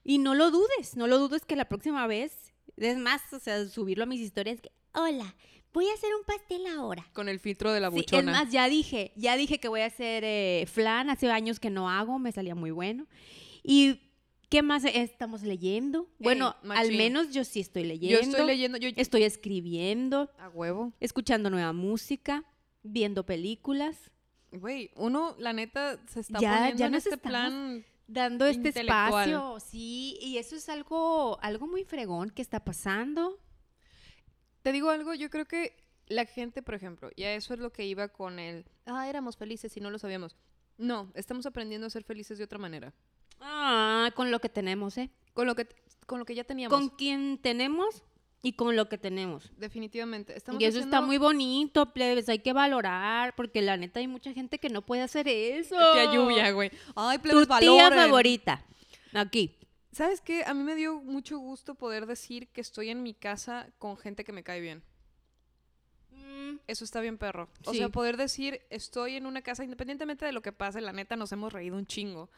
[0.03, 3.67] Y no lo dudes, no lo dudes que la próxima vez, es más, o sea,
[3.69, 4.61] subirlo a mis historias.
[4.61, 5.35] Que, Hola,
[5.73, 7.07] voy a hacer un pastel ahora.
[7.13, 8.33] Con el filtro de la Sí, es buchona.
[8.33, 11.89] más, ya dije, ya dije que voy a hacer eh, flan, hace años que no
[11.91, 13.07] hago, me salía muy bueno.
[13.63, 14.01] Y...
[14.51, 16.09] ¿Qué más estamos leyendo?
[16.21, 16.97] Bueno, al machín.
[16.97, 18.21] menos yo sí estoy leyendo.
[18.21, 18.79] yo estoy leyendo.
[18.79, 20.31] Yo, Estoy escribiendo.
[20.39, 20.93] A huevo.
[21.01, 22.45] escuchando nueva música,
[22.85, 24.13] viendo películas,
[24.53, 27.85] Güey, uno, la neta, se está Ya- poniendo ya en este plan.
[28.07, 33.41] dando este espacio, sí, y eso es algo, algo muy fregón que está pasando.
[34.63, 37.73] Te digo algo, yo creo que la gente, por ejemplo, y a eso es lo
[37.73, 38.65] que iba con el.
[38.87, 40.37] Ah, éramos felices y no lo sabíamos.
[40.79, 42.95] No, estamos aprendiendo a ser felices de otra manera.
[43.41, 45.11] Ah, con lo que tenemos, ¿eh?
[45.33, 45.67] Con lo que,
[46.07, 46.79] con lo que ya teníamos.
[46.79, 48.05] Con quien tenemos,
[48.45, 49.51] y con lo que tenemos.
[49.57, 50.37] Definitivamente.
[50.37, 54.33] Estamos y eso está muy bonito, plebes, hay que valorar, porque la neta hay mucha
[54.33, 55.75] gente que no puede hacer eso.
[55.95, 56.71] Tía lluvia, güey.
[56.95, 57.99] Ay, Tu plebes, tía valoren.
[57.99, 58.65] favorita.
[59.15, 59.57] Aquí.
[59.93, 60.45] ¿Sabes qué?
[60.45, 64.25] A mí me dio mucho gusto poder decir que estoy en mi casa con gente
[64.25, 64.83] que me cae bien.
[66.67, 67.49] Eso está bien, perro.
[67.65, 67.79] O Sí.
[67.79, 71.31] sea, poder decir, estoy en una casa, independientemente de lo que pase, la neta nos
[71.33, 72.31] hemos reído un chingo.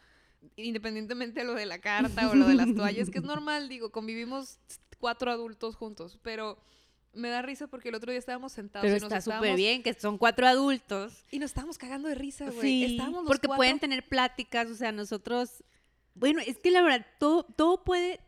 [0.55, 3.91] Independientemente de lo de la carta o lo de las toallas, que es normal, digo,
[3.91, 4.59] convivimos
[4.99, 6.57] cuatro adultos juntos, pero
[7.13, 9.81] me da risa porque el otro día estábamos sentados Pero y nos está súper bien
[9.81, 11.25] que son cuatro adultos.
[11.31, 12.61] Y nos estábamos cagando de risa, güey.
[12.61, 15.63] Sí, Estábamos los porque cuatro- pueden tener pláticas, o sea, nosotros,
[16.13, 18.19] bueno, es que la verdad, todo, todo puede,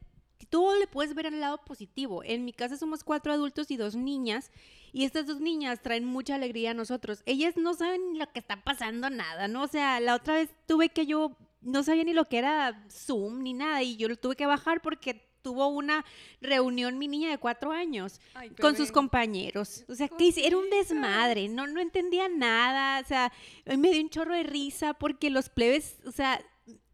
[0.49, 2.23] todo le puedes ver al lado positivo.
[2.23, 4.51] En mi casa somos cuatro adultos y dos niñas,
[4.91, 7.21] y estas dos niñas traen mucha alegría a nosotros.
[7.27, 9.63] Ellas no saben lo que está pasando, nada, ¿no?
[9.63, 13.43] O sea, la otra vez tuve que yo, no sabía ni lo que era Zoom
[13.43, 16.05] ni nada, y yo lo tuve que bajar porque tuvo una
[16.41, 19.85] reunión mi niña de cuatro años Ay, con sus compañeros.
[19.87, 23.31] O sea, que era un desmadre, no, no entendía nada, o sea,
[23.65, 26.41] me dio un chorro de risa porque los plebes, o sea,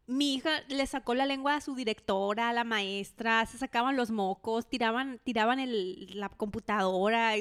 [0.08, 4.12] mi hija le sacó la lengua a su directora, a la maestra, se sacaban los
[4.12, 7.34] mocos, tiraban, tiraban el- la computadora.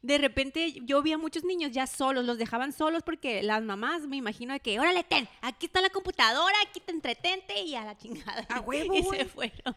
[0.00, 4.06] De repente yo vi a muchos niños ya solos, los dejaban solos porque las mamás
[4.06, 7.84] me imagino de que, órale, ten, aquí está la computadora, aquí te entretente y a
[7.84, 8.46] la chingada.
[8.48, 9.18] A huevo, y güey.
[9.20, 9.76] se fueron.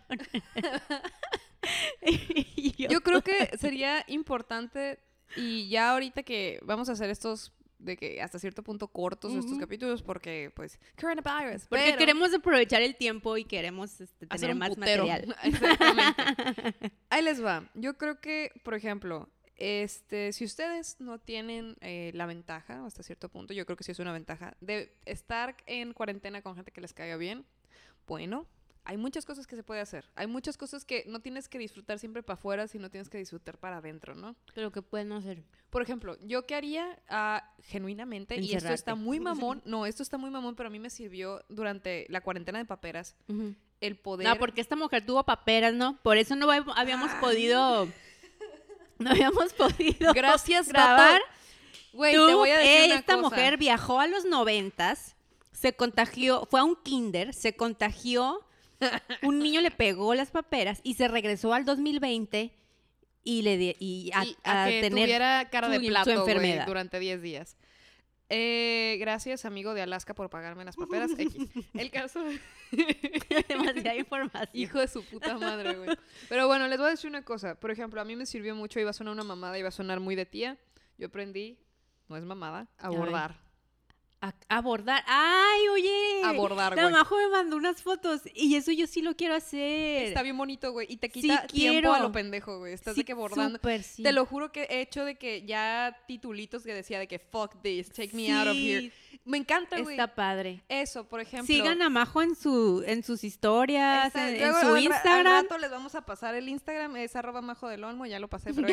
[2.05, 4.99] Y Yo creo que sería importante
[5.35, 7.51] y ya ahorita que vamos a hacer estos
[7.83, 12.81] de que hasta cierto punto cortos estos capítulos porque pues coronavirus, Porque pero queremos aprovechar
[12.81, 15.05] el tiempo y queremos este, hacer tener más putero.
[15.05, 15.35] material.
[15.43, 16.91] Exactamente.
[17.09, 17.69] Ahí les va.
[17.73, 23.29] Yo creo que, por ejemplo, este, si ustedes no tienen eh, la ventaja, hasta cierto
[23.29, 26.81] punto, yo creo que sí es una ventaja, de estar en cuarentena con gente que
[26.81, 27.45] les caiga bien,
[28.07, 28.47] bueno,
[28.83, 30.09] hay muchas cosas que se puede hacer.
[30.15, 33.57] Hay muchas cosas que no tienes que disfrutar siempre para afuera, sino tienes que disfrutar
[33.57, 34.35] para adentro, ¿no?
[34.55, 35.43] Pero que pueden hacer.
[35.69, 40.17] Por ejemplo, yo qué haría ah, genuinamente, y esto está muy mamón, no, esto está
[40.17, 43.15] muy mamón, pero a mí me sirvió durante la cuarentena de paperas
[43.79, 44.27] el poder...
[44.27, 45.97] No, porque esta mujer tuvo paperas, ¿no?
[46.01, 47.87] Por eso no hab- habíamos podido.
[48.99, 51.21] No habíamos podido Gracias, grabar.
[51.93, 53.29] Güey, Tú, te voy a decir una esta cosa.
[53.29, 55.15] mujer viajó a los noventas,
[55.51, 58.41] se contagió, fue a un kinder, se contagió,
[59.23, 62.51] un niño le pegó las paperas y se regresó al 2020
[63.23, 66.65] y le di- y a, y a a que tener tuviera cara de plato enfermedad.
[66.65, 67.57] durante 10 días.
[68.33, 71.11] Eh, gracias, amigo de Alaska, por pagarme las paperas.
[71.17, 71.35] X.
[71.73, 72.23] El caso...
[73.49, 74.49] demasiada información.
[74.53, 75.89] Hijo de su puta madre, güey.
[76.29, 77.55] Pero bueno, les voy a decir una cosa.
[77.55, 79.99] Por ejemplo, a mí me sirvió mucho, iba a sonar una mamada, iba a sonar
[79.99, 80.57] muy de tía.
[80.97, 81.59] Yo aprendí,
[82.07, 83.37] no es mamada, a bordar.
[84.23, 85.03] A- abordar.
[85.07, 86.21] Ay, oye.
[86.23, 86.93] A bordar, La güey.
[86.93, 90.05] Majo me mandó unas fotos y eso yo sí lo quiero hacer.
[90.05, 90.85] Está bien bonito, güey.
[90.89, 92.73] Y te Sí quita tiempo a lo pendejo, güey.
[92.73, 93.57] Estás Sí, de que bordando.
[93.57, 94.03] súper, sí.
[94.03, 97.59] Te lo juro que he hecho de que ya titulitos que decía de que fuck
[97.63, 98.81] this, take me out of here.
[98.81, 98.91] Sí,
[99.25, 99.95] Me encanta, güey.
[99.95, 100.61] Está padre.
[100.69, 101.47] Eso, por ejemplo.
[101.47, 105.43] Sigan a Majo en su en sus historias, en, su al ra- Al Instagram.
[105.45, 108.53] rato les vamos a pasar el Instagram, es arroba majo del olmo, ya lo pasé,
[108.53, 108.67] pero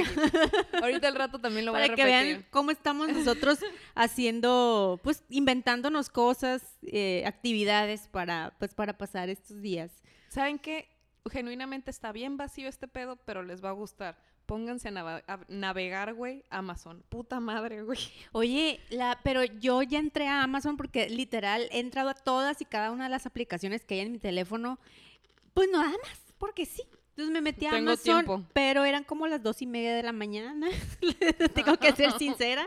[0.82, 2.26] ahorita el rato también lo voy para a que repetir.
[2.36, 3.58] vean cómo estamos nosotros
[3.94, 10.02] haciendo, pues inventándonos cosas, eh, actividades para, pues para pasar estos días.
[10.28, 10.88] ¿Saben qué?
[11.30, 14.18] Genuinamente está bien vacío este pedo, pero les va a gustar.
[14.46, 17.04] Pónganse a, navegar, güey, Amazon.
[17.08, 18.00] Puta madre, güey.
[18.32, 22.64] Oye, la, pero yo ya entré a Amazon porque literal he entrado a todas y
[22.64, 24.80] cada una de las aplicaciones que hay en mi teléfono,
[25.54, 26.82] pues nada más, porque sí.
[27.10, 28.44] Entonces me metí a Tengo Amazon, tiempo.
[28.52, 30.68] pero eran como las dos y media de la mañana,
[31.54, 32.66] tengo que ser sincera.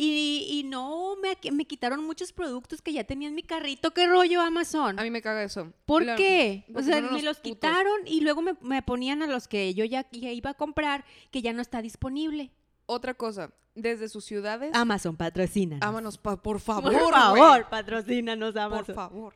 [0.00, 3.92] Y, y no, me, me quitaron muchos productos que ya tenía en mi carrito.
[3.92, 4.96] ¿Qué rollo Amazon?
[4.96, 5.72] A mí me caga eso.
[5.86, 6.64] ¿Por La- qué?
[6.72, 7.52] O sea, me los putos.
[7.54, 11.04] quitaron y luego me, me ponían a los que yo ya, ya iba a comprar
[11.32, 12.52] que ya no está disponible.
[12.86, 15.78] Otra cosa, desde sus ciudades, Amazon patrocina.
[15.80, 18.94] vámonos, pa- por favor, Por favor, patrocínanos Por Amazon.
[18.94, 19.34] favor.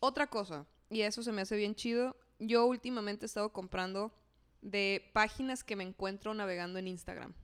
[0.00, 2.16] Otra cosa, y eso se me hace bien chido.
[2.40, 4.12] Yo últimamente he estado comprando
[4.62, 7.34] de páginas que me encuentro navegando en Instagram.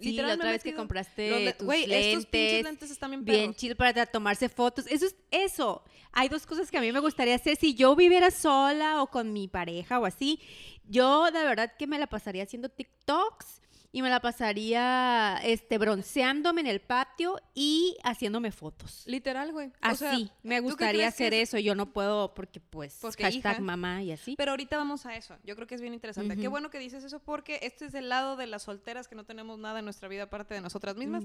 [0.00, 3.10] Sí, Literal, la otra vez que compraste los tus Güey, estos pinches lentes, lentes están
[3.10, 4.86] bien bien chill para tomarse fotos.
[4.86, 5.84] Eso es eso.
[6.12, 9.32] Hay dos cosas que a mí me gustaría hacer si yo viviera sola o con
[9.32, 10.40] mi pareja o así.
[10.88, 13.59] Yo de verdad que me la pasaría haciendo TikToks
[13.92, 19.02] y me la pasaría este bronceándome en el patio y haciéndome fotos.
[19.06, 19.68] Literal, güey.
[19.68, 21.48] O Así, sea, me ¿tú qué gustaría hacer es?
[21.48, 21.58] eso.
[21.58, 23.60] Yo no puedo porque pues Porque hashtag hija.
[23.62, 24.34] mamá y así.
[24.36, 25.36] Pero ahorita vamos a eso.
[25.44, 26.36] Yo creo que es bien interesante.
[26.36, 29.24] Qué bueno que dices eso porque este es el lado de las solteras que no
[29.24, 31.24] tenemos nada en nuestra vida aparte de nosotras mismas.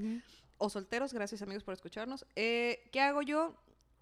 [0.57, 2.25] O solteros, gracias amigos por escucharnos.
[2.35, 3.55] Eh, ¿Qué hago yo?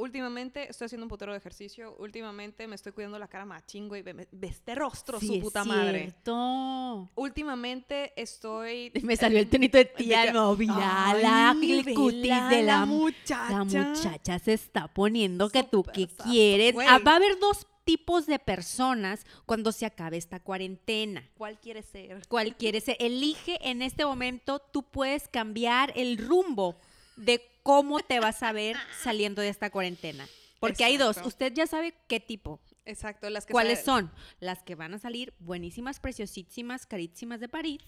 [0.03, 1.95] Últimamente estoy haciendo un putero de ejercicio.
[1.99, 4.03] Últimamente me estoy cuidando la cara machín, güey.
[4.41, 6.01] Este rostro, Sí, su es puta madre.
[6.01, 7.09] cierto.
[7.15, 8.91] Últimamente estoy.
[9.03, 12.27] Me salió el tonito de tía, que- no, mira la el cutis de
[12.63, 13.49] la, la mu- muchacha.
[13.49, 16.75] la muchacha se está poniendo que tú qué quieres.
[16.87, 21.29] Ah, va a haber dos tipos de personas cuando se acabe esta cuarentena.
[21.37, 22.21] ¿Cuál quiere ser?
[22.29, 22.97] ¿Cuál quieres ser?
[22.99, 26.77] Elige en este momento, tú puedes cambiar el rumbo
[27.15, 30.27] de cómo te vas a ver saliendo de esta cuarentena.
[30.59, 32.61] Porque hay dos, usted ya sabe qué tipo.
[32.85, 34.11] Exacto, las que ¿Cuáles son?
[34.39, 37.81] Las que van a salir buenísimas, preciosísimas, carísimas de París.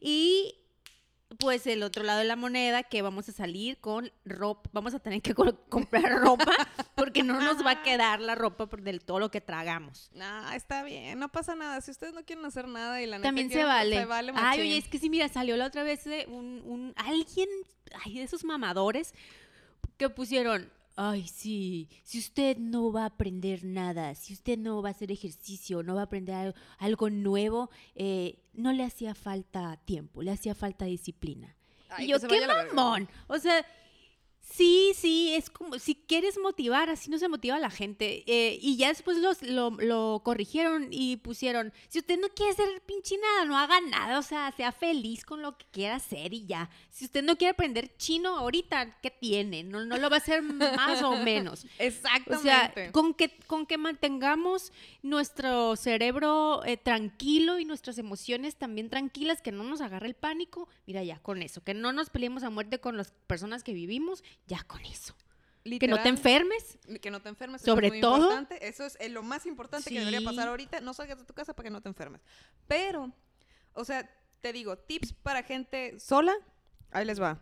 [0.00, 0.54] Y
[1.38, 4.98] pues el otro lado de la moneda que vamos a salir con ropa, vamos a
[4.98, 6.52] tener que co- comprar ropa
[6.94, 10.10] porque no nos va a quedar la ropa del todo lo que tragamos.
[10.14, 11.80] Nah, está bien, no pasa nada.
[11.82, 13.96] Si ustedes no quieren hacer nada y la neta También se quieren, vale.
[13.96, 16.94] Se vale Ay, oye, es que sí, mira, salió la otra vez de un, un
[16.96, 17.48] alguien,
[18.04, 19.12] ay, de esos mamadores
[19.98, 24.88] que pusieron, ay, sí, si usted no va a aprender nada, si usted no va
[24.88, 29.76] a hacer ejercicio, no va a aprender algo, algo nuevo, eh, no le hacía falta
[29.84, 31.54] tiempo, le hacía falta disciplina.
[31.88, 33.08] Ay, y yo, qué mamón.
[33.28, 33.64] O sea,
[34.50, 38.24] sí, sí, es como, si quieres motivar, así no se motiva a la gente.
[38.26, 42.68] Eh, y ya después los, lo, lo corrigieron y pusieron, si usted no quiere hacer
[42.86, 46.46] pinche nada, no haga nada, o sea, sea feliz con lo que quiera hacer y
[46.46, 46.70] ya.
[46.90, 49.62] Si usted no quiere aprender chino ahorita, ¿qué tiene?
[49.62, 51.64] No, no lo va a hacer más o menos.
[51.64, 52.42] O Exactamente.
[52.42, 59.42] sea, con que, con que mantengamos nuestro cerebro eh, tranquilo y nuestras emociones también tranquilas,
[59.42, 62.50] que no nos agarre el pánico, mira ya, con eso, que no nos peleemos a
[62.50, 65.14] muerte con las personas que vivimos, ya con eso.
[65.78, 66.78] Que no te enfermes.
[67.02, 67.60] Que no te enfermes.
[67.60, 68.66] Sobre eso es muy todo- importante.
[68.68, 70.80] Eso es eh, lo más importante que debería pasar ahorita.
[70.80, 72.22] No salgas de tu casa para que no te enfermes.
[72.66, 73.12] Pero,
[73.74, 74.08] o sea,
[74.40, 76.34] te digo, tips para gente sola.
[76.90, 77.38] Ahí les va.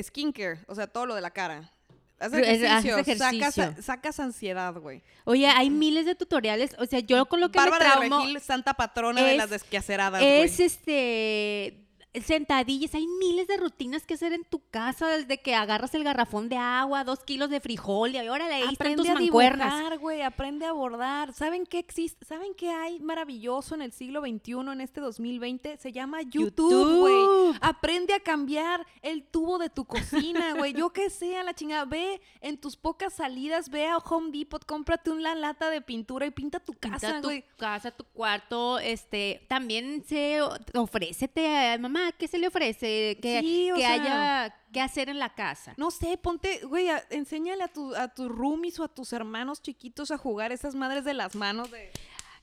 [0.00, 1.70] Skincare, o sea, todo lo de la cara.
[2.18, 3.50] Haz ejercicio, ejercicio.
[3.52, 5.02] Sacas, sacas ansiedad, güey.
[5.24, 8.24] Oye, hay miles de tutoriales, o sea, yo con lo que Bárbara me de traumo
[8.24, 10.66] Regil, santa patrona de es- las desquaceradas, es güey.
[10.66, 11.85] este
[12.24, 16.48] sentadillas, hay miles de rutinas que hacer en tu casa, desde que agarras el garrafón
[16.48, 19.74] de agua, dos kilos de frijol y ahora ahí están tus Aprende a mancuernas.
[19.74, 21.32] dibujar, güey, aprende a bordar.
[21.32, 22.24] ¿Saben qué existe?
[22.24, 25.76] ¿Saben qué hay maravilloso en el siglo XXI, en este 2020?
[25.78, 27.58] Se llama YouTube, güey.
[27.60, 30.72] Aprende a cambiar el tubo de tu cocina, güey.
[30.72, 31.84] Yo que sé, a la chingada.
[31.84, 36.30] Ve en tus pocas salidas, ve a Home Depot, cómprate una lata de pintura y
[36.30, 37.44] pinta tu Pinta casa, tu güey.
[37.56, 40.40] casa, tu cuarto, este, también se
[40.74, 43.18] ofrécete a mamá, ¿qué se le ofrece?
[43.20, 45.74] Que, Sí, o que sea- haya que hacer en la casa.
[45.76, 49.62] No sé, ponte, güey, a- enséñale a, tu, a tus roomies o a tus hermanos
[49.62, 51.90] chiquitos a jugar esas madres de las manos de...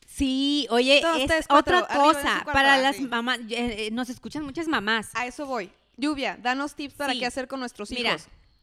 [0.07, 2.83] Sí, oye, es tres, cuatro, otra cosa para así.
[2.83, 5.09] las mamás, eh, eh, nos escuchan muchas mamás.
[5.15, 5.71] A eso voy.
[5.97, 7.19] Lluvia, danos tips para Sí.
[7.19, 8.01] qué hacer con nuestros hijos.
[8.03, 8.17] Mira,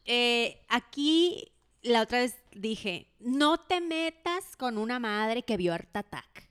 [0.05, 5.95] eh, aquí la otra vez dije, no te metas con una madre que vio Art
[5.95, 6.49] Attack.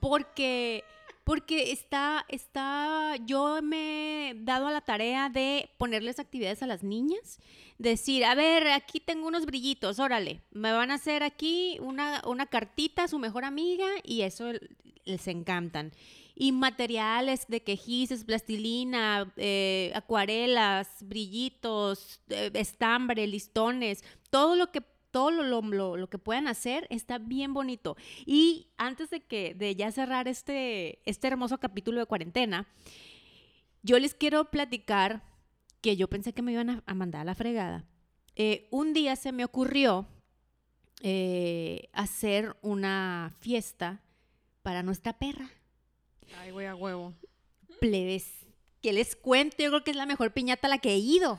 [0.00, 0.84] Porque,
[1.28, 6.82] porque está, está, yo me he dado a la tarea de ponerles actividades a las
[6.82, 7.38] niñas.
[7.76, 12.46] Decir, a ver, aquí tengo unos brillitos, órale, me van a hacer aquí una, una
[12.46, 14.52] cartita a su mejor amiga y eso
[15.04, 15.92] les encantan
[16.34, 25.30] y materiales de quejices, plastilina, eh, acuarelas, brillitos, eh, estambre, listones, todo lo que todo
[25.30, 27.96] lo, lo- lo- que puedan hacer está bien bonito.
[28.26, 32.66] Y antes de que de ya cerrar este, este hermoso capítulo de cuarentena,
[33.82, 35.22] yo les quiero platicar
[35.80, 37.84] que yo pensé que me iban a, a mandar a la fregada.
[38.36, 40.06] Eh, un día se me ocurrió
[41.02, 44.02] eh, hacer una fiesta
[44.62, 45.48] para nuestra perra
[46.40, 47.14] Ay, güey, a huevo.
[47.80, 48.46] plebes,
[48.82, 51.38] que les cuento, yo creo que es la mejor piñata a la que he ido.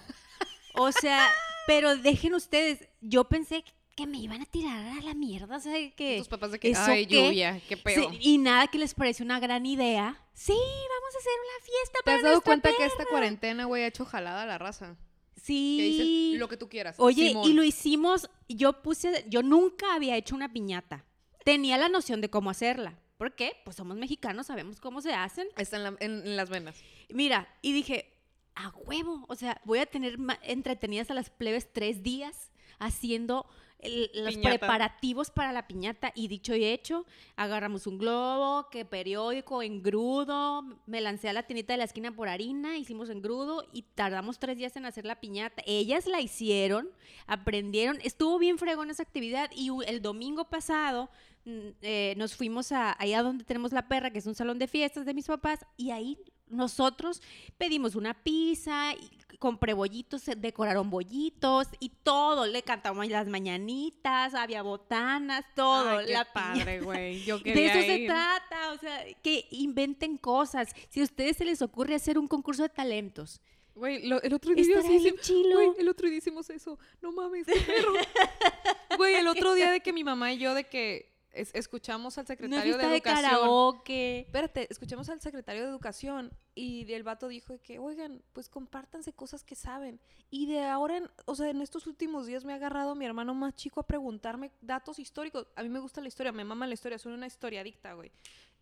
[0.76, 1.28] O sea,
[1.68, 3.64] pero dejen ustedes, yo pensé
[3.96, 6.18] que me iban a tirar a la mierda, o sea, que...
[6.20, 7.16] Tus papás de que, ¿eso ay, qué?
[7.16, 8.12] lluvia, qué Sí, pedo.
[8.20, 10.26] y nada que les pareció una gran idea.
[10.34, 13.84] Sí, vamos a hacer una fiesta ¿Te para has dado cuenta que esta cuarentena, güey,
[13.84, 14.96] ha hecho jalada a la raza?
[15.36, 15.82] Que Sí.
[15.82, 16.96] dicen lo que tú quieras.
[17.00, 17.50] Oye, Simón.
[17.50, 21.06] y lo hicimos, yo puse, yo nunca había hecho una piñata.
[21.44, 23.00] Tenía la noción de cómo hacerla.
[23.18, 23.54] ¿Por qué?
[23.66, 25.48] Pues somos mexicanos, sabemos cómo se hacen.
[25.58, 26.76] Está en, la- en- en las venas.
[27.10, 28.14] Mira, y dije,
[28.62, 33.46] a huevo, o sea, voy a tener entretenidas a las plebes tres días haciendo
[33.80, 34.50] el- los Piñata.
[34.58, 36.12] preparativos para la piñata.
[36.14, 37.06] Y dicho y hecho,
[37.38, 42.28] agarramos un globo, que periódico, engrudo, me lancé a la tiendita de la esquina por
[42.28, 45.64] harina, hicimos engrudo y tardamos tres días en hacer la piñata.
[45.66, 46.90] Ellas la hicieron,
[47.28, 51.10] aprendieron, estuvo bien fregón esa actividad y el domingo pasado
[51.46, 54.68] mm, eh, nos fuimos a allá donde tenemos la perra, que es un salón de
[54.68, 56.18] fiestas de mis papás, y ahí
[56.50, 57.22] nosotros
[57.58, 62.46] pedimos una pizza, y compré bollitos, se decoraron bollitos y todo.
[62.46, 66.00] Le cantamos las mañanitas, había botanas, todo.
[66.00, 67.24] Ay, qué la padre, güey.
[67.44, 70.74] De eso se trata, o sea, que inventen cosas.
[70.90, 73.42] Si a ustedes se les ocurre hacer un concurso de talentos,
[73.76, 75.56] Güey, el otro día hicimos- chilo.
[75.56, 76.78] Güey, el otro día hicimos eso.
[77.02, 77.94] No mames, qué perro.
[78.98, 82.26] Güey, el otro día de que mi mamá y yo de que es- escuchamos al
[82.28, 83.32] secretario de fiesta de, educación.
[83.40, 84.20] karaoke.
[84.22, 89.44] Espérate, escuchamos al secretario de Educación y el vato dijo que, oigan, pues compártanse cosas
[89.44, 90.00] que saben.
[90.30, 93.34] Y de ahora, en, o sea, en estos últimos días me ha agarrado mi hermano
[93.34, 95.48] más chico a preguntarme datos históricos.
[95.56, 98.12] A mí me gusta la historia, me mama la historia, soy una historiadicta, güey.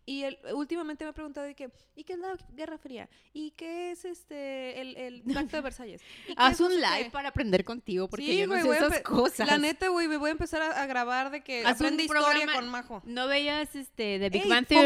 [0.08, 3.10] Y él últimamente me ha preguntado de que, ¿y qué es la Guerra Fría?
[3.34, 6.00] ¿Y qué es este, el, el Pacto de Versalles?
[6.26, 8.86] ¿Y qué Haz un live qué?" para aprender contigo, porque Sí, yo no güey, sé
[8.86, 9.46] esas cosas.
[9.46, 12.04] La neta, güey, me voy a empezar a, a grabar de que Haz un aprende
[12.04, 13.02] historia programa- con Majo.
[13.04, 14.78] No veías este de Big Bang pon-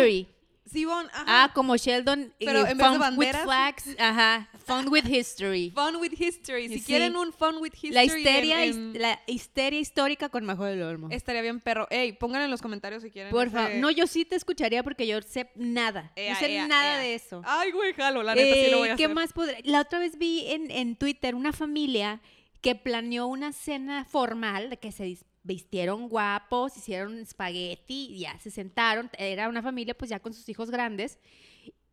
[1.13, 1.25] Ajá.
[1.27, 2.33] Ah, como Sheldon.
[2.39, 3.35] eh, Pero en vez de fun banderas.
[3.37, 3.97] with flags.
[3.99, 4.49] Ajá.
[4.65, 5.71] Fun with history.
[5.75, 6.69] Fun with History.
[6.69, 6.85] Si Sí.
[6.85, 7.93] quieren un Fun with History.
[7.93, 11.09] La en- histeria, his- en- la histeria histórica con Majo del Olmo.
[11.11, 11.87] Estaría bien, perro.
[11.91, 13.31] Ey, pónganlo en los comentarios si quieren.
[13.33, 13.75] Por ese- favor.
[13.77, 16.13] No, yo sí te escucharía porque yo sé nada.
[16.17, 16.99] Ea, no sé ea, nada ea.
[17.01, 17.43] de eso.
[17.45, 19.15] Ay, güey, jalo, la neta sí lo voy a Eh, ¿Qué hacer.
[19.15, 19.61] más podré?
[19.65, 22.21] La otra vez vi en, en Twitter una familia
[22.61, 25.03] que planeó una cena formal, de que se
[25.43, 29.11] vistieron guapos, hicieron espagueti, ya se sentaron.
[29.19, 31.19] Era una familia, pues ya con sus hijos grandes.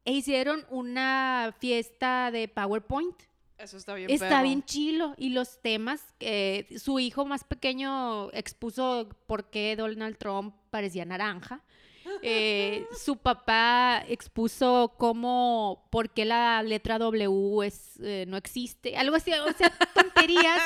[0.06, 3.16] E hicieron una fiesta de PowerPoint.
[3.58, 4.44] Eso está bien, Está perro.
[4.44, 5.16] bien chilo.
[5.18, 11.64] Y los temas, eh, su hijo más pequeño expuso por qué Donald Trump parecía naranja.
[12.22, 18.96] Eh, su papá expuso cómo, por qué la letra W es, eh, no existe.
[18.96, 20.62] Algo así, o sea, tonterías.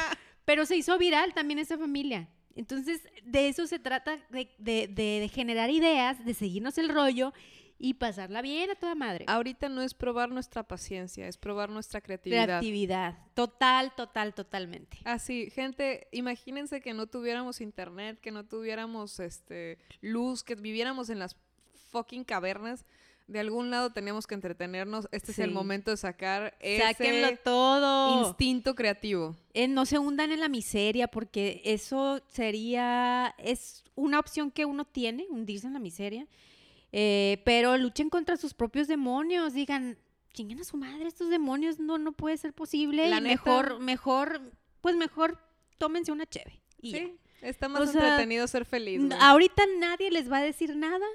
[0.45, 2.29] pero se hizo viral también esa familia.
[2.55, 7.33] Entonces, de eso se trata, de, de- de- de generar ideas, de seguirnos el rollo
[7.79, 9.25] y pasarla bien a toda madre.
[9.27, 12.45] Ahorita no es probar nuestra paciencia, es probar nuestra creatividad.
[12.45, 13.17] Creatividad.
[13.33, 14.99] Total, total, totalmente.
[15.03, 21.19] Así, gente, imagínense que no tuviéramos internet, que no tuviéramos este luz, que viviéramos en
[21.19, 21.35] las
[21.89, 22.85] fucking cavernas.
[23.27, 25.07] De algún lado teníamos que entretenernos.
[25.11, 28.27] Este es el momento de sacar Sáquenlo ese todo.
[28.27, 29.35] instinto creativo.
[29.53, 34.85] Eh, no se hundan en la miseria porque eso sería, es una opción que uno
[34.85, 36.27] tiene, hundirse en la miseria.
[36.91, 39.97] Eh, pero luchen contra sus propios demonios, digan,
[40.33, 43.07] chinguen a su madre, estos demonios no, no puede ser posible.
[43.09, 44.41] La y neta- mejor, mejor,
[44.81, 45.39] pues mejor
[45.77, 46.61] tómense una cheve.
[46.81, 46.97] y ya.
[46.99, 48.99] Sí, está más O sea, entretenido ser feliz.
[48.99, 49.19] N- güey.
[49.21, 51.05] Ahorita nadie les va a decir nada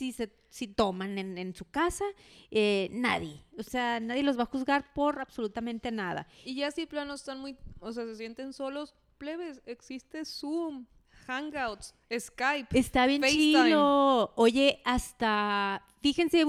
[0.00, 2.04] si se si toman en, en su casa,
[2.50, 3.44] eh, nadie.
[3.58, 6.26] O sea, nadie los va a juzgar por absolutamente nada.
[6.44, 10.86] Y ya si plano están muy, o sea, se sienten solos, plebes, existe Zoom,
[11.26, 12.78] Hangouts, Skype.
[12.78, 13.64] Está bien FaceTime.
[13.64, 14.32] chilo.
[14.36, 16.44] Oye, hasta, fíjense,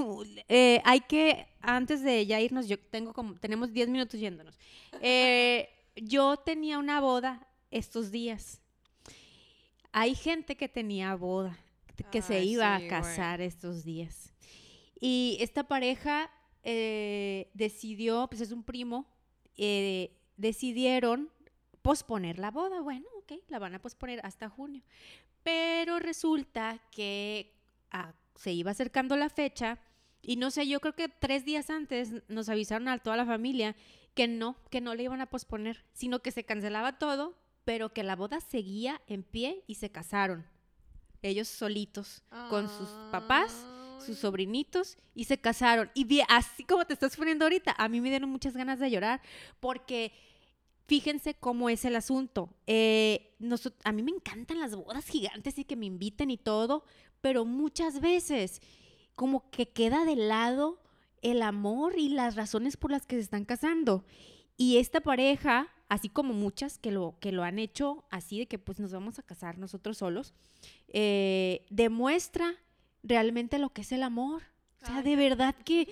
[0.47, 4.57] eh, hay que, antes de ya irnos, yo tengo como, tenemos 10 minutos yéndonos.
[5.01, 8.61] Eh, yo tenía una boda estos días.
[9.91, 11.59] Hay gente que tenía boda,
[12.05, 14.33] que se iba sí, a casar estos días.
[14.99, 16.29] Y esta pareja
[16.63, 19.07] eh, decidió, pues es un primo,
[19.57, 21.29] eh, decidieron
[21.81, 22.81] posponer la boda.
[22.81, 24.83] Bueno, ok, la van a posponer hasta junio.
[25.43, 27.53] Pero resulta que
[27.91, 29.79] ah, se iba acercando la fecha
[30.21, 33.75] y no sé, yo creo que tres días antes nos avisaron a toda la familia
[34.13, 37.35] que no, que no le iban a posponer, sino que se cancelaba todo,
[37.65, 40.45] pero que la boda seguía en pie y se casaron.
[41.21, 43.65] Ellos solitos, con sus papás,
[44.05, 45.91] sus sobrinitos, y se casaron.
[45.93, 48.89] Y vi, así como te estás poniendo ahorita, a mí me dieron muchas ganas de
[48.89, 49.21] llorar,
[49.59, 50.13] porque
[50.87, 52.49] fíjense cómo es el asunto.
[52.67, 53.35] Eh,
[53.83, 56.83] a mí me encantan las bodas gigantes y que me inviten y todo,
[57.21, 58.61] pero muchas veces
[59.15, 60.81] como que queda de lado
[61.21, 64.03] el amor y las razones por las que se están casando.
[64.57, 68.57] Y esta pareja, así como muchas que lo, que lo han hecho así de que
[68.57, 70.33] pues nos vamos a casar nosotros solos,
[70.87, 72.55] eh, demuestra
[73.03, 74.41] realmente lo que es el amor.
[74.81, 75.03] O sea, Ay.
[75.03, 75.89] de verdad que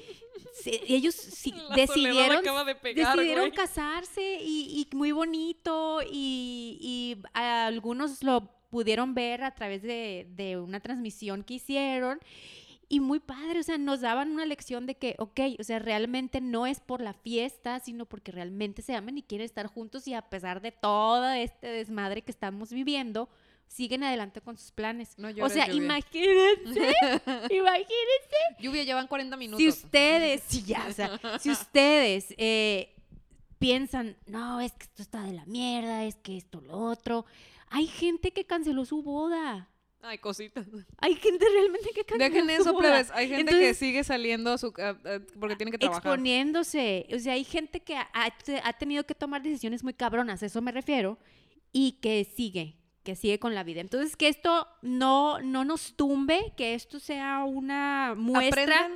[0.53, 1.15] se- ellos
[1.75, 3.55] decidieron acaba de pegar, decidieron güey.
[3.57, 10.79] casarse y, y muy bonito y, algunos lo pudieron ver a través de, de una
[10.79, 12.19] transmisión que hicieron
[12.91, 16.41] y muy padre, o sea, nos daban una lección de que, ok, o sea, realmente
[16.41, 20.15] no es por la fiesta, sino porque realmente se aman y quieren estar juntos y
[20.15, 23.29] a pesar de todo este desmadre que estamos viviendo,
[23.67, 25.13] siguen adelante con sus planes.
[25.19, 25.83] No o sea, lluvia.
[25.83, 26.93] imagínense,
[27.51, 29.61] imagínense Lluvia llevan 40 minutos.
[29.61, 32.95] si ustedes, sí, ya, o sea, si ustedes eh,
[33.59, 37.27] piensan, no, es que esto está de la mierda, es que esto, lo otro,
[37.69, 39.69] hay gente que canceló su boda.
[40.01, 40.65] Ay, cositas.
[40.97, 43.11] Hay gente realmente que canta Dejen eso, plebes.
[43.11, 46.01] Hay gente que Entonces, sigue saliendo a su, a- a- porque tiene que trabajar.
[46.03, 47.05] exponiéndose.
[47.13, 50.71] O sea, hay gente que ha, ha tenido que tomar decisiones muy cabronas, eso me
[50.71, 51.17] refiero,
[51.73, 53.81] y que sigue, que sigue con la vida.
[53.81, 58.91] Entonces, que esto no, no nos tumbe, que esto sea una muestra Aprendan.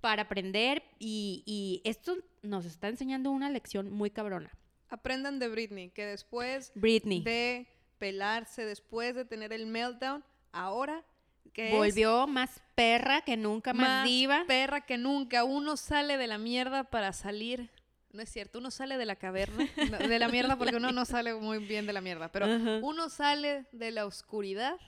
[0.00, 4.56] para aprender y, y esto nos está enseñando una lección muy cabrona.
[4.88, 7.66] Aprendan de Britney, que después Britney de
[7.98, 10.22] pelarse, después de tener el meltdown,
[10.54, 11.04] ahora
[11.52, 14.44] que es volvió más perra que nunca, más, más diva.
[14.46, 15.44] perra que nunca.
[15.44, 17.70] Uno sale de la mierda para salir.
[18.12, 19.66] No es cierto, uno sale de la caverna,
[19.98, 23.66] de la mierda porque uno no sale muy bien de la mierda, pero uno sale
[23.72, 24.78] de la oscuridad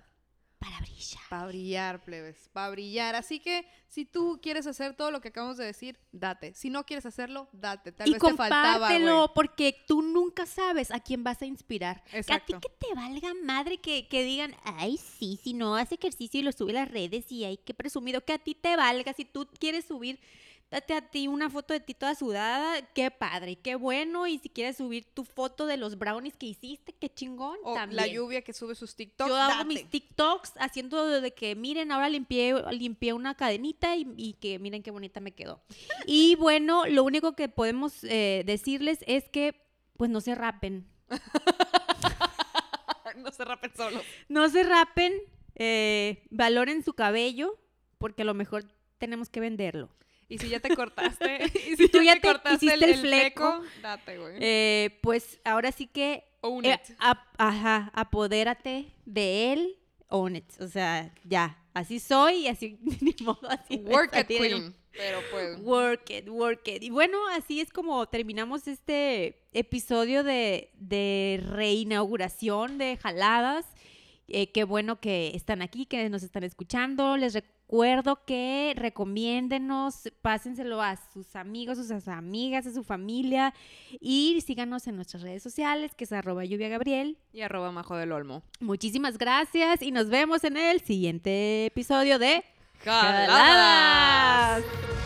[0.66, 1.22] Para brillar.
[1.30, 3.14] para brillar, plebes, para brillar.
[3.14, 6.54] Así que si tú quieres hacer todo lo que acabamos de decir, date.
[6.54, 7.92] Si no quieres hacerlo, date.
[7.92, 12.02] Tal y vez te faltaba, compártelo porque tú nunca sabes a quién vas a inspirar.
[12.04, 12.60] Que a ti Exacto.
[12.60, 16.50] que te valga madre que, que digan, ay, sí, si no hace ejercicio y lo
[16.50, 19.12] sube a las redes y hay que presumido que a ti te valga.
[19.12, 20.18] Si tú quieres subir,
[20.76, 24.26] date a ti una foto de ti toda sudada, qué padre, qué bueno.
[24.26, 27.56] Y si quieres subir tu foto de los brownies que hiciste, qué chingón.
[27.64, 27.96] O también.
[27.96, 32.10] la lluvia que sube sus TikToks, Yo hago mis TikToks haciendo de que miren, ahora
[32.10, 35.62] limpié, limpié una cadenita y, y que miren qué bonita me quedó.
[36.06, 39.60] Y bueno, lo único que podemos eh, decirles es que
[39.96, 40.86] pues no se rapen.
[43.16, 44.00] no se rapen solo.
[44.28, 45.14] No se rapen,
[45.54, 47.58] eh, valoren su cabello,
[47.98, 48.64] porque a lo mejor
[48.98, 49.88] tenemos que venderlo.
[50.28, 51.38] Y si ya te cortaste,
[51.70, 54.34] y si tú ya te te cortaste hiciste el fleco, date, güey.
[54.40, 56.96] Eh, pues ahora sí que, Own eh, it.
[57.38, 60.60] ajá, apodérate de él, own it.
[60.60, 64.74] O sea, ya, así soy y así, ni modo, así Work it, queen.
[64.92, 66.82] Pero pues, Work it, work it.
[66.82, 73.66] Y bueno, así es como terminamos este episodio de, de reinauguración de Jaladas.
[74.28, 77.16] Eh, qué bueno que están aquí, que nos están escuchando.
[77.16, 77.55] Les recuerdo
[78.24, 83.52] que recomiéndenos, pásenselo a sus amigos, a sus amigas, a su familia
[84.00, 87.18] y síganos en nuestras redes sociales, que es arroba lluvia Gabriel.
[87.32, 88.42] y arroba majo del olmo.
[88.60, 92.44] Muchísimas gracias y nos vemos en el siguiente episodio de
[92.84, 93.28] ¡Jaladas!
[93.28, 95.05] Jaladas.